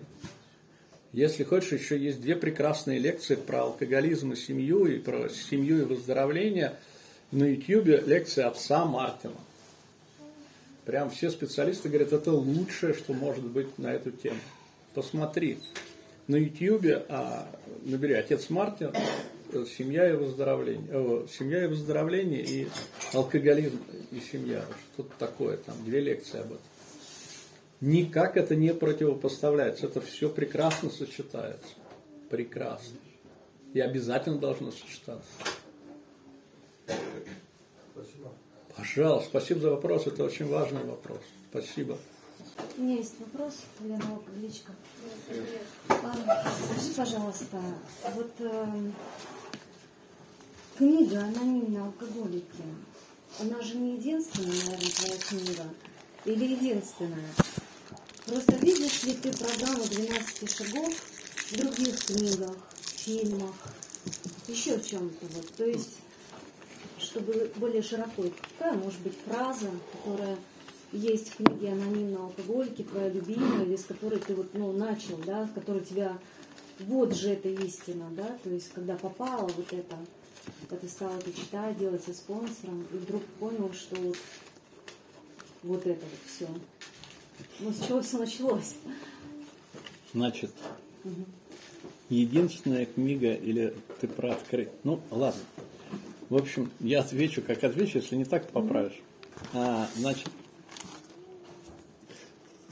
[1.11, 5.85] Если хочешь, еще есть две прекрасные лекции про алкоголизм и семью, и про семью и
[5.85, 6.75] выздоровление.
[7.31, 9.35] На YouTube лекция отца Мартина.
[10.85, 14.39] Прям все специалисты говорят, это лучшее, что может быть на эту тему.
[14.93, 15.59] Посмотри.
[16.27, 17.47] На YouTube а,
[17.83, 18.91] набери отец Мартин,
[19.65, 22.67] семья и выздоровление, о, семья и выздоровление и
[23.13, 23.79] алкоголизм
[24.11, 24.65] и семья.
[24.93, 26.59] Что-то такое, там две лекции об этом.
[27.81, 29.87] Никак это не противопоставляется.
[29.87, 31.67] Это все прекрасно сочетается.
[32.29, 32.97] Прекрасно.
[33.73, 35.29] И обязательно должно сочетаться.
[37.93, 38.31] Спасибо.
[38.75, 40.07] Пожалуйста, спасибо за вопрос.
[40.07, 41.19] Это очень важный вопрос.
[41.51, 41.97] Спасибо.
[42.77, 44.71] У меня есть вопрос, Лена Павличка.
[45.87, 47.61] Скажи, пожалуйста,
[48.15, 48.91] вот э,
[50.75, 52.63] Книга «Анонимные алкоголики»,
[53.39, 55.63] она же не единственная, наверное, твоя книга?
[56.25, 57.29] Или единственная?
[58.25, 60.91] Просто видишь ли ты программу 12 шагов
[61.51, 63.53] в других книгах, фильмах,
[64.47, 65.47] еще в чем-то вот?
[65.55, 65.99] То есть,
[66.97, 68.23] чтобы более широко,
[68.57, 70.39] какая может быть фраза, которая
[70.91, 75.45] есть в книге «Анонимные алкоголики», твоя любимая, или с которой ты вот, ну, начал, да,
[75.45, 76.17] в которой тебя
[76.79, 79.95] вот же это истина, да, то есть когда попала вот это,
[80.63, 84.17] когда ты стал это читать, делать со спонсором, и вдруг понял, что вот,
[85.63, 86.47] вот это вот все.
[87.59, 88.75] Ну, с чего все началось?
[90.13, 90.51] Значит,
[92.09, 94.69] единственная книга, или ты про открыть.
[94.83, 95.41] Ну, ладно.
[96.29, 98.99] В общем, я отвечу, как отвечу, если не так, поправишь.
[99.53, 100.29] А, значит,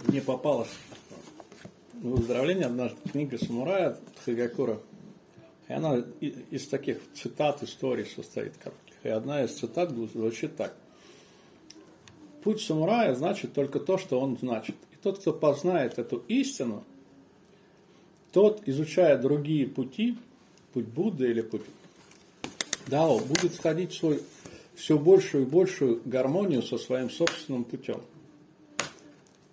[0.05, 0.69] мне попалась
[1.93, 4.79] в выздоровление однажды книга самурая Хагакура
[5.71, 8.95] и она из таких цитат, историй состоит коротких.
[9.03, 10.75] И одна из цитат звучит так.
[12.43, 14.75] путь самурая значит только то, что он значит.
[14.91, 16.83] И тот, кто познает эту истину,
[18.33, 20.17] тот, изучая другие пути,
[20.73, 21.61] путь Будды или путь
[22.87, 24.21] Дао, будет входить в свой
[24.75, 28.01] все большую и большую гармонию со своим собственным путем.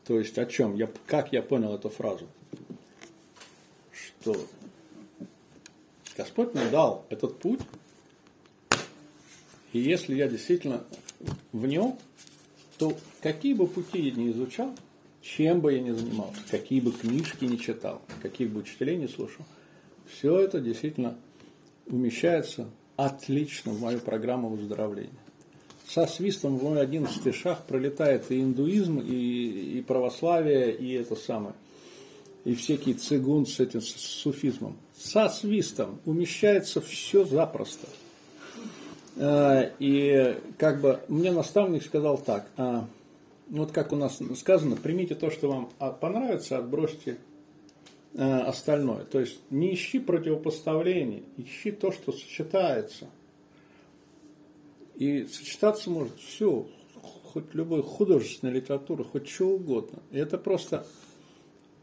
[0.05, 0.75] То есть о чем?
[0.75, 2.27] Я, как я понял эту фразу?
[3.93, 4.35] Что
[6.19, 7.61] Господь мне дал этот путь,
[9.73, 10.83] и если я действительно
[11.53, 11.97] в нем,
[12.77, 14.75] то какие бы пути я не изучал,
[15.23, 19.45] чем бы я ни занимался, какие бы книжки не читал, каких бы учителей не слушал,
[20.13, 21.17] все это действительно
[21.87, 25.13] умещается отлично в мою программу выздоровления.
[25.87, 31.55] Со свистом в мой одиннадцатый шаг пролетает и индуизм, и, и православие, и это самое,
[32.45, 34.77] и всякий цигун с этим с суфизмом.
[34.97, 37.87] Со свистом умещается все запросто.
[39.17, 42.87] Э, и как бы мне наставник сказал так, а,
[43.49, 45.71] вот как у нас сказано, примите то, что вам
[46.01, 47.19] понравится, отбросьте
[48.15, 49.05] Э, остальное.
[49.05, 53.07] То есть не ищи противопоставлений, ищи то, что сочетается.
[54.97, 56.67] И сочетаться может все,
[57.01, 60.03] хоть любой художественная литература, хоть что угодно.
[60.11, 60.87] И это просто,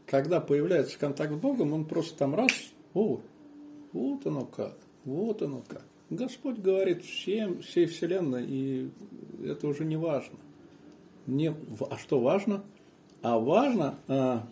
[0.06, 2.52] когда появляется контакт с Богом, он просто там раз,
[2.94, 3.20] о,
[3.92, 5.84] вот оно как, вот оно как.
[6.10, 8.90] Господь говорит всем, всей Вселенной, и
[9.44, 10.38] это уже не важно.
[11.26, 11.54] Не,
[11.90, 12.62] а что важно?
[13.22, 14.46] А важно, а,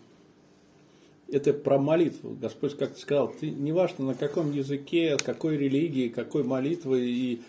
[1.28, 2.36] это про молитву.
[2.40, 7.42] Господь как-то сказал, ты не важно на каком языке, какой религии, какой молитвы и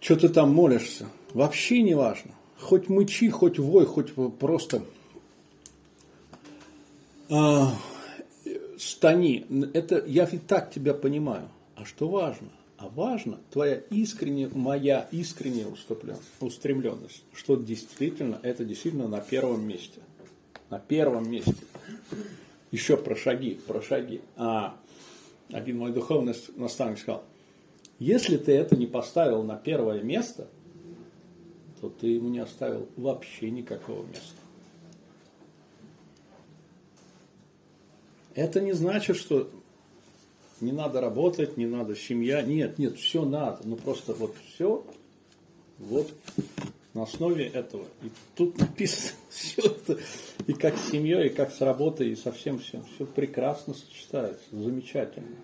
[0.00, 1.06] что ты там молишься.
[1.32, 2.32] Вообще не важно.
[2.58, 4.82] Хоть мычи, хоть вой, хоть просто
[8.78, 9.46] стани.
[9.72, 11.48] Это я и так тебя понимаю.
[11.76, 12.48] А что важно?
[12.76, 15.66] А важно твоя искренняя, моя искренняя
[16.40, 20.00] устремленность, что действительно, это действительно на первом месте.
[20.68, 21.54] На первом месте
[22.72, 24.20] еще про шаги, про шаги.
[24.36, 24.76] А
[25.52, 27.22] один мой духовный наставник сказал,
[27.98, 30.48] если ты это не поставил на первое место,
[31.80, 34.41] то ты ему не оставил вообще никакого места.
[38.34, 39.50] Это не значит, что
[40.60, 42.42] не надо работать, не надо семья.
[42.42, 43.60] Нет, нет, все надо.
[43.64, 44.84] Ну просто вот все,
[45.78, 46.12] вот
[46.94, 47.84] на основе этого.
[48.02, 49.98] И тут написано все это,
[50.46, 52.84] и как с семьей, и как с работой, и со всем всем.
[52.94, 55.36] Все прекрасно сочетается, замечательно,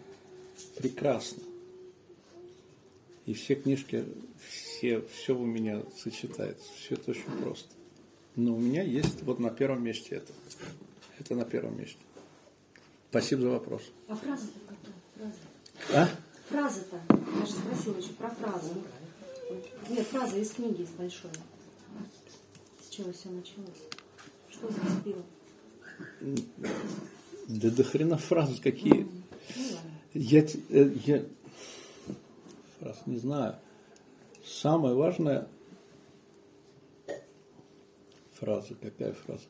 [0.76, 1.42] прекрасно.
[3.26, 4.04] И все книжки,
[4.48, 7.68] все, все у меня сочетается, все это очень просто.
[8.36, 10.32] Но у меня есть вот на первом месте это.
[11.18, 11.98] Это на первом месте.
[13.10, 13.82] Спасибо за вопрос.
[14.06, 15.32] А фраза-то какая?
[15.86, 15.94] Фраза.
[15.94, 16.08] А?
[16.50, 17.00] Фраза-то.
[17.40, 18.74] Я же спросила еще про фразу.
[19.88, 21.30] Нет, фраза из книги, из большой.
[22.82, 23.82] С чего все началось?
[24.50, 25.22] Что зацепило?
[27.48, 29.08] Да до хрена фразы какие.
[29.56, 29.78] Ну,
[30.12, 31.24] я, э, я
[32.78, 33.56] фраз не знаю.
[34.44, 35.48] Самая важная
[38.34, 39.44] фраза, какая фраза?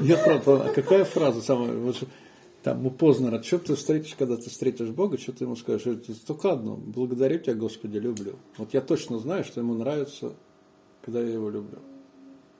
[0.00, 1.92] Я а какая фраза самая?
[2.66, 6.00] там у Познера, что ты встретишь, когда ты встретишь Бога, что ты ему скажешь?
[6.26, 8.34] Только одно, благодарю тебя, Господи, люблю.
[8.56, 10.32] Вот я точно знаю, что ему нравится,
[11.02, 11.78] когда я его люблю.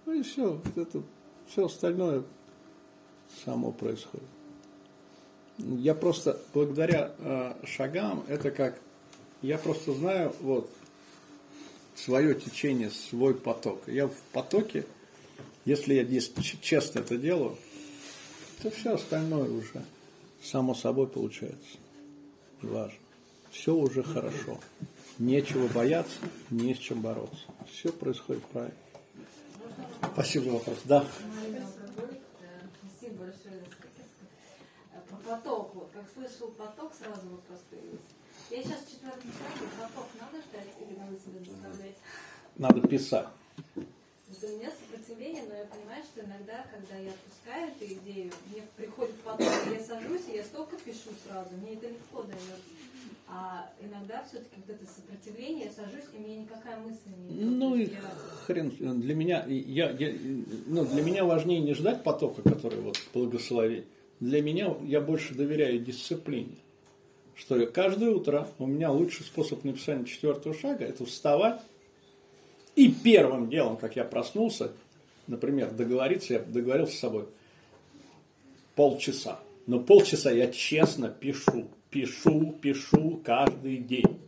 [0.04, 1.02] Ну и все, это,
[1.48, 2.22] все остальное
[3.44, 4.28] само происходит.
[5.58, 8.80] Я просто благодаря э, шагам, это как,
[9.42, 10.70] я просто знаю вот
[11.96, 13.82] свое течение, свой поток.
[13.88, 14.86] Я в потоке,
[15.64, 16.20] если я
[16.60, 17.56] честно это делаю,
[18.62, 19.82] то все остальное уже
[20.42, 21.78] само собой получается.
[22.62, 22.98] Важно.
[23.50, 24.60] Все уже хорошо.
[25.18, 26.18] Нечего бояться,
[26.50, 27.46] не с чем бороться.
[27.72, 28.76] Все происходит правильно.
[30.12, 30.78] Спасибо за вопрос.
[30.84, 31.06] Да.
[32.98, 33.64] Спасибо большое
[35.10, 35.88] По потоку.
[35.92, 38.15] Как слышал поток, сразу вопрос появился.
[38.50, 39.66] Я сейчас в четвертом шаге.
[40.20, 41.96] Надо ждать или надо себе заставлять?
[42.56, 43.28] Надо писать.
[44.28, 48.62] Вот у меня сопротивление, но я понимаю, что иногда, когда я отпускаю эту идею, мне
[48.76, 52.56] приходит поток, я сажусь, и я столько пишу сразу, мне это легко дается.
[53.28, 57.44] А иногда все-таки вот это сопротивление, я сажусь, и мне никакая мысль не.
[57.44, 57.88] Ну и
[58.46, 60.14] хрен, для меня, я, я,
[60.66, 63.84] ну, для меня важнее не ждать потока, который вот благослови.
[64.18, 66.56] Для меня я больше доверяю дисциплине.
[67.36, 71.60] Что каждое утро, у меня лучший способ написания четвертого шага, это вставать,
[72.74, 74.72] и первым делом, как я проснулся,
[75.26, 77.26] например, договориться, я договорился с собой
[78.74, 79.38] полчаса.
[79.66, 84.18] Но полчаса я честно пишу, пишу, пишу каждый день.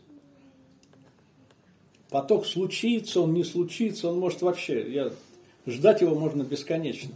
[2.11, 5.13] Поток случится, он не случится, он может вообще, я,
[5.67, 7.15] ждать его можно бесконечно.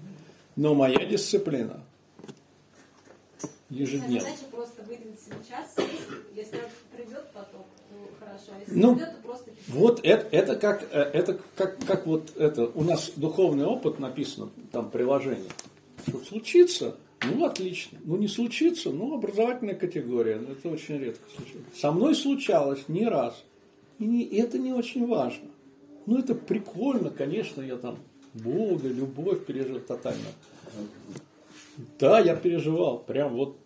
[0.57, 1.82] Но моя дисциплина
[3.73, 4.21] ежедневно.
[4.21, 5.75] Задача просто выделить себе час,
[6.35, 6.61] если
[6.95, 9.51] придет поток, то хорошо, а если Ну, придет, то просто.
[9.69, 14.51] Вот это, это как э, это как, как вот это у нас духовный опыт написано
[14.71, 15.51] там приложение.
[16.07, 17.99] Что случится, ну отлично.
[18.05, 20.37] Ну не случится, ну образовательная категория.
[20.37, 21.71] Но это очень редко случается.
[21.81, 23.43] Со мной случалось не раз.
[23.99, 25.49] И не- это не очень важно.
[26.07, 27.99] Ну это прикольно, конечно, я там
[28.35, 30.27] Бога, любовь пережил тотально.
[31.99, 33.57] Да, я переживал, прям вот.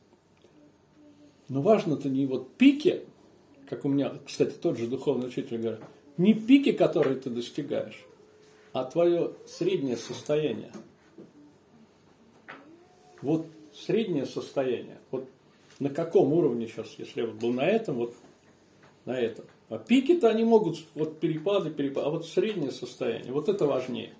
[1.48, 3.02] Но важно-то не вот пики,
[3.68, 5.80] как у меня, кстати, тот же духовный учитель говорит,
[6.16, 8.04] не пики, которые ты достигаешь,
[8.72, 10.72] а твое среднее состояние.
[13.22, 14.98] Вот среднее состояние.
[15.10, 15.28] Вот
[15.78, 18.14] на каком уровне сейчас, если я вот был на этом, вот
[19.04, 19.44] на этом.
[19.68, 24.14] А пики-то они могут, вот перепады, перепады, а вот среднее состояние, вот это важнее.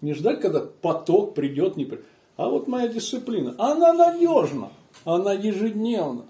[0.00, 2.04] Не ждать, когда поток придет, не придет.
[2.36, 4.72] А вот моя дисциплина, она надежна,
[5.04, 6.24] она ежедневна.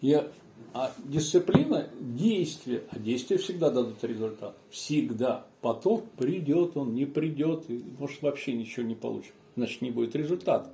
[0.00, 0.28] Я,
[0.72, 4.56] а дисциплина– действие, а действия всегда дадут результат.
[4.70, 5.46] Всегда.
[5.60, 9.32] Поток придет, он не придет, и может вообще ничего не получит.
[9.56, 10.70] Значит, не будет результата.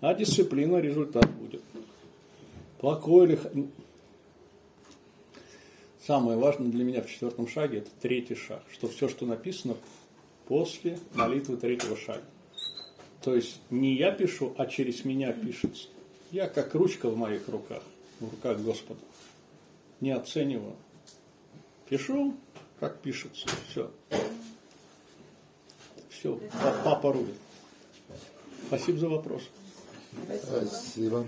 [0.00, 1.62] А дисциплина– результат будет.
[2.80, 3.38] Покой или...
[6.06, 9.76] Самое важное для меня в четвертом шаге– это третий шаг, что все, что написано
[10.46, 12.22] после молитвы третьего шага.
[13.28, 15.88] То есть не я пишу, а через меня пишется.
[16.30, 17.82] Я как ручка в моих руках,
[18.20, 19.00] в руках Господа.
[20.00, 20.76] Не оцениваю.
[21.90, 22.34] Пишу,
[22.80, 23.46] как пишется.
[23.68, 23.90] Все.
[26.08, 26.40] Все,
[26.82, 27.36] папа рулит.
[28.68, 29.42] Спасибо за вопрос.
[30.42, 31.26] Спасибо.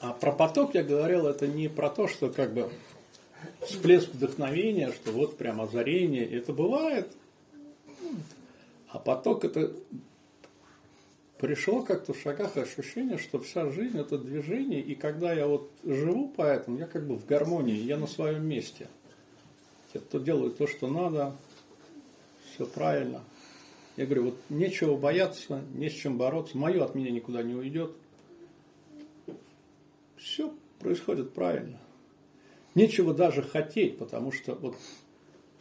[0.00, 2.72] А про поток я говорил, это не про то, что как бы
[3.64, 7.16] всплеск вдохновения, что вот прям озарение, это бывает.
[8.88, 9.72] А поток это
[11.38, 16.28] пришло как-то в шагах ощущение, что вся жизнь это движение, и когда я вот живу
[16.28, 18.88] по этому, я как бы в гармонии, я на своем месте.
[19.92, 21.36] Те, кто делает то, что надо,
[22.54, 23.22] все правильно.
[23.96, 27.92] Я говорю, вот нечего бояться, не с чем бороться, мое от меня никуда не уйдет.
[30.16, 31.78] Все происходит правильно.
[32.74, 34.76] Нечего даже хотеть, потому что вот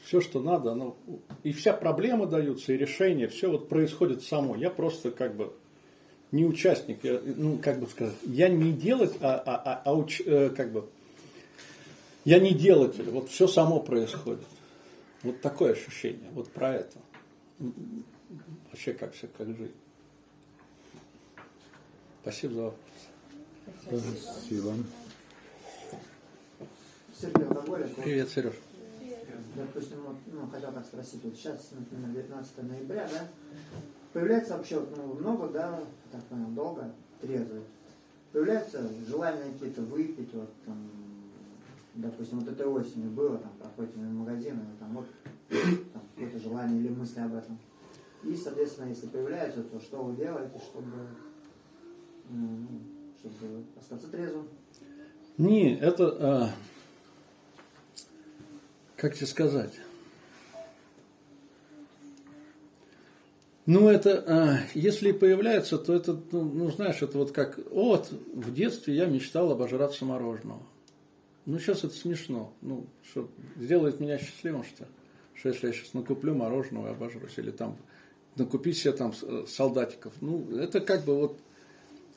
[0.06, 0.96] все, что надо, оно,
[1.44, 4.56] и вся проблема даются, и решение, все вот происходит само.
[4.56, 5.54] Я просто как бы
[6.32, 10.24] не участник, я, ну, как бы сказать, я не делать, а, а, а, а уч-
[10.24, 10.88] э, как бы,
[12.24, 14.46] я не делатель, вот все само происходит.
[15.24, 16.98] Вот такое ощущение, вот про это.
[18.72, 19.72] Вообще как все, как жить.
[22.22, 22.80] Спасибо за вопрос.
[23.84, 24.74] Спасибо.
[27.20, 27.46] Сергей.
[27.46, 28.54] Вот, Привет, Сереж.
[29.56, 33.28] Допустим, вот, ну, хотел так спросить, вот сейчас, например, 19 ноября, да,
[34.12, 35.80] появляется вообще вот, ну, много, да,
[36.12, 36.92] так понял, долго,
[37.22, 37.62] трезвый.
[38.34, 40.90] Появляются желания какие-то выпить, вот там,
[41.94, 45.08] допустим, вот этой осенью было, там, проходите мимо магазина, и там вот
[45.94, 47.58] там, какое-то желание или мысли об этом.
[48.24, 50.92] И, соответственно, если появляются, то что вы делаете, чтобы,
[52.30, 52.68] ну,
[53.20, 54.48] чтобы остаться трезвым?
[55.38, 56.50] Не, это, а,
[58.98, 59.74] как тебе сказать?
[63.66, 68.54] Ну, это, а, если появляется, то это, ну, ну, знаешь, это вот как, вот, в
[68.54, 70.62] детстве я мечтал обожраться мороженого.
[71.48, 72.54] Ну, сейчас это смешно.
[72.62, 74.86] Ну, что, сделает меня счастливым, что?
[75.34, 77.76] Что если я сейчас накуплю мороженого и обожрусь, или там
[78.36, 80.14] накупить себе там с- солдатиков.
[80.22, 81.40] Ну, это как бы вот,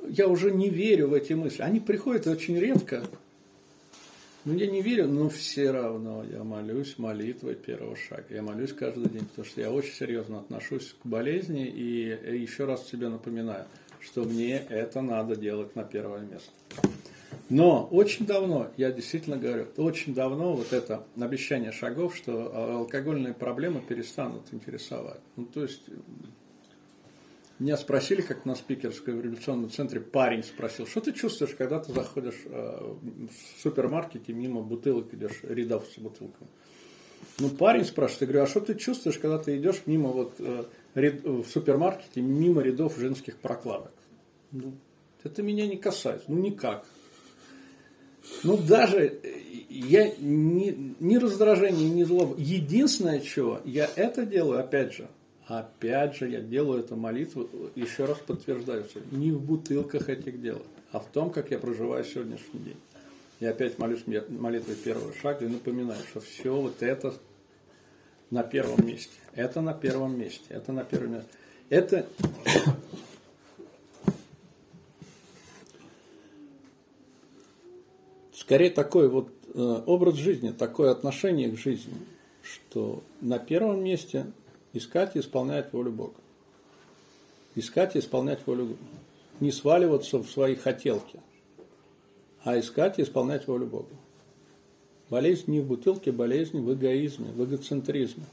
[0.06, 1.62] я уже не верю в эти мысли.
[1.62, 3.06] Они приходят очень редко,
[4.48, 8.24] ну, я не верю, но все равно я молюсь молитвой первого шага.
[8.30, 12.88] Я молюсь каждый день, потому что я очень серьезно отношусь к болезни и еще раз
[12.88, 13.66] себе напоминаю,
[14.00, 16.50] что мне это надо делать на первое место.
[17.50, 23.82] Но очень давно, я действительно говорю, очень давно вот это обещание шагов, что алкогольные проблемы
[23.86, 25.20] перестанут интересовать.
[25.36, 25.82] Ну, то есть,
[27.58, 32.40] меня спросили, как на спикерском революционном центре, парень спросил, что ты чувствуешь, когда ты заходишь
[32.44, 36.48] э, в супермаркете, мимо бутылок идешь, рядов с бутылками.
[37.40, 40.64] Ну, парень спрашивает, я говорю, а что ты чувствуешь, когда ты идешь мимо вот, э,
[40.94, 43.92] ряд- в супермаркете, мимо рядов женских прокладок?
[44.52, 44.74] Ну,
[45.24, 46.86] это меня не касается, ну никак.
[48.44, 52.36] Ну, даже э, я не, ни раздражение, ни злоба.
[52.38, 55.08] Единственное, чего я это делаю, опять же,
[55.48, 60.60] Опять же, я делаю эту молитву, еще раз подтверждаю, что не в бутылках этих дел,
[60.92, 62.76] а в том, как я проживаю сегодняшний день.
[63.40, 67.14] Я опять молюсь молитвой первого шага и напоминаю, что все вот это
[68.30, 69.12] на первом месте.
[69.32, 70.44] Это на первом месте.
[70.50, 71.30] Это на первом месте.
[71.70, 72.06] Это
[78.34, 81.94] скорее такой вот э, образ жизни, такое отношение к жизни,
[82.42, 84.26] что на первом месте
[84.72, 86.20] искать и исполнять волю Бога.
[87.54, 88.80] Искать и исполнять волю Бога.
[89.40, 91.20] Не сваливаться в свои хотелки,
[92.42, 93.94] а искать и исполнять волю Бога.
[95.10, 98.24] Болезнь не в бутылке, болезнь в эгоизме, в эгоцентризме.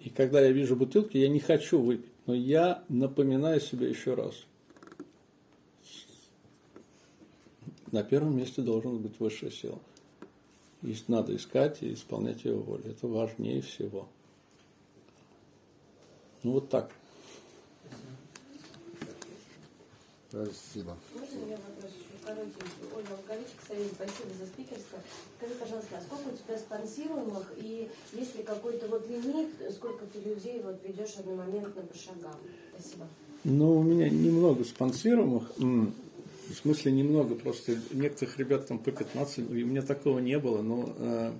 [0.00, 4.34] И когда я вижу бутылки, я не хочу выпить, но я напоминаю себе еще раз.
[7.90, 9.78] На первом месте должен быть высшая сила.
[10.82, 12.84] И надо искать и исполнять его волю.
[12.86, 14.08] Это важнее всего.
[16.42, 16.90] Ну вот так.
[20.28, 20.96] Спасибо.
[21.14, 22.62] Можно я вопрос еще коротенький?
[22.96, 24.98] Ольга Луковичек, спасибо за спикерство.
[25.36, 30.20] Скажи, пожалуйста, а сколько у тебя спонсируемых и есть ли какой-то вот лимит, сколько ты
[30.20, 32.36] людей вот ведешь одномоментно по шагам?
[32.74, 33.06] Спасибо.
[33.44, 35.52] Ну, у меня немного спонсируемых.
[36.52, 40.62] В смысле немного, просто некоторых ребят там по 15, и у меня такого не было,
[40.62, 41.32] но э,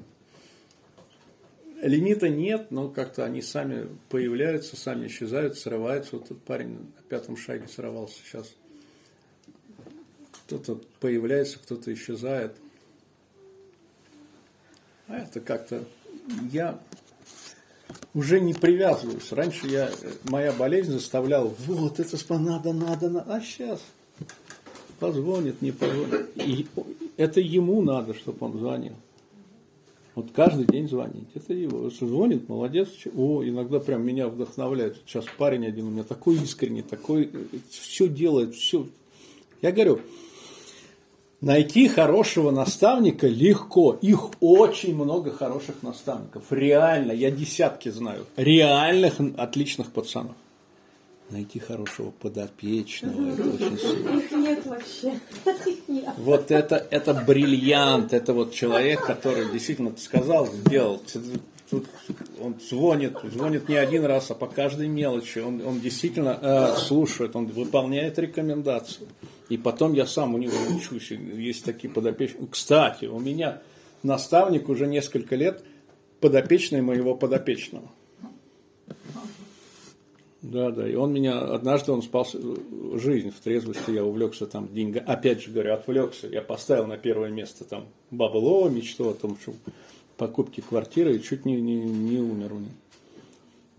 [1.82, 6.16] лимита нет, но как-то они сами появляются, сами исчезают, срываются.
[6.16, 8.54] Вот этот парень на пятом шаге срывался сейчас
[10.58, 12.54] кто-то появляется, кто-то исчезает.
[15.08, 15.84] А это как-то
[16.50, 16.78] я
[18.14, 19.32] уже не привязываюсь.
[19.32, 19.90] Раньше я,
[20.24, 23.80] моя болезнь заставляла, вот это надо, надо, надо, а сейчас
[25.02, 26.30] позвонит, не позвонит.
[26.36, 26.66] И
[27.16, 28.94] это ему надо, чтобы он звонил.
[30.14, 31.28] Вот каждый день звонить.
[31.34, 31.86] Это его.
[31.86, 32.88] Если звонит, молодец.
[33.16, 34.98] О, иногда прям меня вдохновляет.
[35.06, 37.30] Сейчас парень один у меня такой искренний, такой,
[37.70, 38.86] все делает, все.
[39.60, 40.00] Я говорю,
[41.40, 43.98] Найти хорошего наставника легко.
[44.00, 46.44] Их очень много хороших наставников.
[46.50, 48.26] Реально, я десятки знаю.
[48.36, 50.36] Реальных, отличных пацанов.
[51.32, 54.18] Найти хорошего подопечного, это очень сложно.
[54.18, 55.18] Их нет вообще.
[56.18, 61.00] Вот это, это бриллиант, это вот человек, который действительно ты сказал, сделал.
[61.70, 61.86] Тут
[62.38, 65.38] он звонит, звонит не один раз, а по каждой мелочи.
[65.38, 69.08] Он, он действительно э, слушает, он выполняет рекомендации.
[69.48, 71.12] И потом я сам у него учусь.
[71.12, 72.46] Есть такие подопечные.
[72.50, 73.62] Кстати, у меня
[74.02, 75.64] наставник уже несколько лет
[76.20, 77.90] подопечный моего подопечного.
[80.42, 80.88] Да, да.
[80.88, 82.34] И он меня, однажды он спас
[82.94, 85.00] жизнь в трезвости, я увлекся там деньга.
[85.00, 86.26] Опять же говорю, отвлекся.
[86.26, 89.52] Я поставил на первое место там Баба Лова, мечту о том, что
[90.16, 92.70] покупки квартиры, и чуть не, не, не умер у него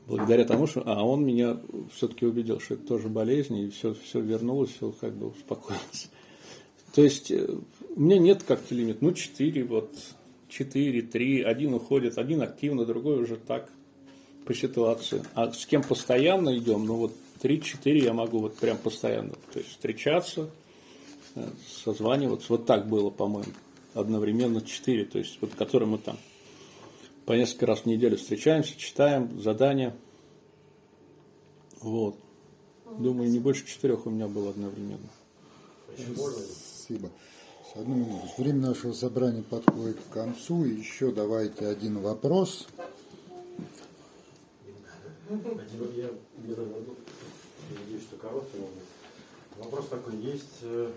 [0.08, 1.58] благодаря тому, что а он меня
[1.94, 6.10] все-таки убедил, что это тоже болезнь, и все, все вернулось, все как бы успокоилось.
[6.94, 7.48] То есть э,
[7.96, 9.96] у меня нет как-то лимит, ну четыре вот,
[10.50, 13.70] четыре, три, один уходит, один активно, другой уже так
[14.46, 15.24] по ситуации.
[15.34, 19.72] А с кем постоянно идем, ну вот три-четыре я могу вот прям постоянно, то есть
[19.72, 20.50] встречаться,
[21.36, 21.48] э,
[21.84, 23.52] созваниваться, вот так было, по-моему,
[23.94, 26.18] одновременно четыре, то есть вот которые мы там
[27.26, 29.96] по несколько раз в неделю встречаемся, читаем задания.
[31.80, 32.16] Вот.
[32.98, 35.10] Думаю, не больше четырех у меня было одновременно.
[35.96, 37.10] Спасибо.
[37.76, 38.30] Одну минуту.
[38.38, 40.64] Время нашего собрания подходит к концу.
[40.64, 42.68] Еще давайте один вопрос.
[45.30, 45.58] Один,
[45.96, 46.10] я
[46.46, 46.70] не знаю,
[47.70, 48.84] надеюсь, что короткий момент.
[49.58, 50.18] Вопрос такой.
[50.18, 50.92] Есть э,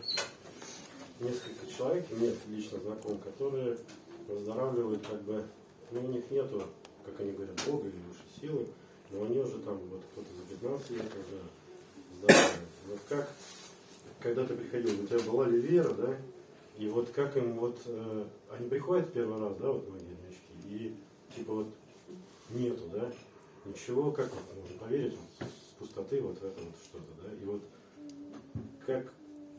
[1.21, 3.79] несколько человек, нет лично знаком, которые
[4.27, 5.45] выздоравливают как бы
[5.93, 6.65] ну, у них нету,
[7.05, 8.67] как они говорят, Бога или высшей силы,
[9.13, 11.43] но они уже там, вот кто-то за 15 лет уже
[12.19, 12.59] здоровы.
[12.89, 13.31] Вот как,
[14.21, 16.17] когда ты приходил, у тебя была ли вера, да?
[16.79, 20.97] И вот как им вот, э, они приходят первый раз, да, вот многие новички, и
[21.35, 21.69] типа вот
[22.51, 23.13] нету, да,
[23.69, 27.45] ничего, как вот можно поверить вот, с пустоты вот в это вот что-то, да, и
[27.45, 27.63] вот
[28.87, 29.13] как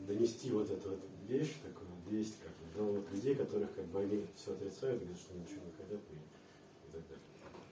[0.06, 4.24] донести вот эту вот вещь, такую весть, как до вот людей, которых как бы они
[4.36, 7.18] все отрицают, говорят, что ничего не хотят и, и так далее.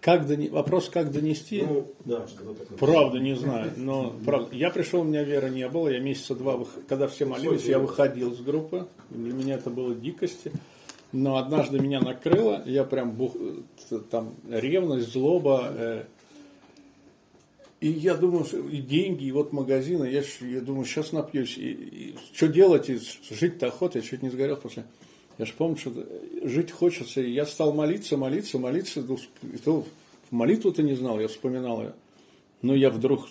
[0.01, 0.49] Как дони...
[0.49, 1.63] Вопрос, как донести?
[1.63, 2.79] Ну, да, что такое.
[2.79, 3.73] Правда, не знаю.
[3.77, 5.89] Но правда, я пришел, у меня веры не было.
[5.89, 6.69] Я месяца два, вых...
[6.87, 8.87] когда все молились, я выходил с группы.
[9.11, 10.53] Для меня это было дикости.
[11.13, 13.35] Но однажды меня накрыло, я прям бух...
[14.11, 15.69] там ревность, злоба.
[15.71, 16.05] Э...
[17.81, 21.59] И я думаю, и деньги, и вот магазины, я, я думаю, сейчас напьюсь.
[21.59, 22.89] И, и что делать?
[22.89, 22.99] И
[23.31, 24.85] жить-то охота, я чуть не сгорел после.
[25.37, 25.93] Я же помню, что
[26.43, 27.21] жить хочется.
[27.21, 29.05] И я стал молиться, молиться, молиться.
[29.43, 29.87] И то
[30.31, 31.95] молитву-то не знал, я вспоминал ее.
[32.63, 33.29] Но я вдруг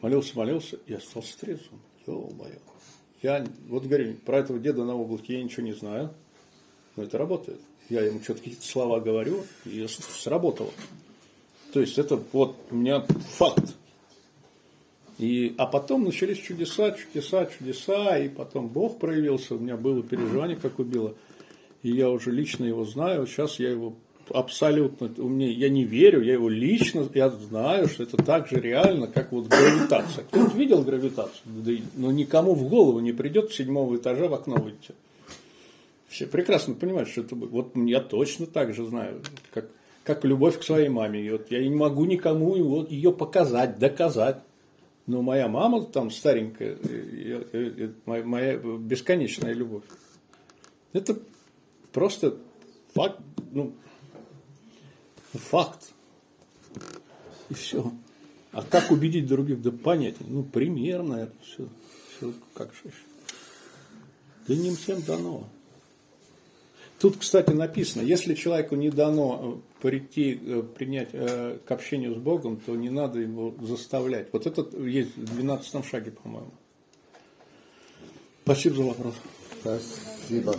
[0.00, 1.80] молился, молился, и остался трезвым.
[2.06, 2.58] Ё-моё.
[3.22, 6.12] Я, вот говорю, про этого деда на облаке я ничего не знаю,
[6.96, 7.60] но это работает.
[7.88, 10.70] Я ему что-то какие-то слова говорю, и сработало.
[11.72, 13.04] То есть это вот у меня
[13.36, 13.74] факт.
[15.18, 20.56] И, а потом начались чудеса, чудеса, чудеса, и потом Бог проявился, у меня было переживание,
[20.56, 21.14] как убило.
[21.82, 23.94] И я уже лично его знаю, сейчас я его
[24.30, 28.56] абсолютно, у меня, я не верю, я его лично, я знаю, что это так же
[28.56, 30.24] реально, как вот гравитация.
[30.24, 31.42] Кто-то видел гравитацию?
[31.96, 34.94] но никому в голову не придет с седьмого этажа в окно выйти.
[36.08, 37.50] Все прекрасно понимают, что это будет.
[37.50, 39.66] Вот я точно так же знаю, как,
[40.04, 41.20] как любовь к своей маме.
[41.20, 44.38] И вот я не могу никому его, ее показать, доказать.
[45.06, 46.78] Но моя мама там старенькая,
[48.06, 49.82] моя, моя бесконечная любовь.
[50.92, 51.18] Это
[51.92, 52.36] просто
[52.94, 53.74] факт, ну,
[55.32, 55.92] факт.
[57.50, 57.92] И все.
[58.52, 59.60] А как убедить других?
[59.62, 60.24] Да понятия.
[60.28, 61.68] Ну, примерно это все.
[62.16, 62.92] все как же.
[64.46, 65.48] Да не всем дано.
[67.00, 72.18] Тут, кстати, написано, если человеку не дано э, прийти, э, принять э, к общению с
[72.18, 74.28] Богом, то не надо его заставлять.
[74.32, 76.52] Вот это есть в 12 шаге, по-моему.
[78.44, 79.14] Спасибо за вопрос.
[79.60, 80.54] Спасибо.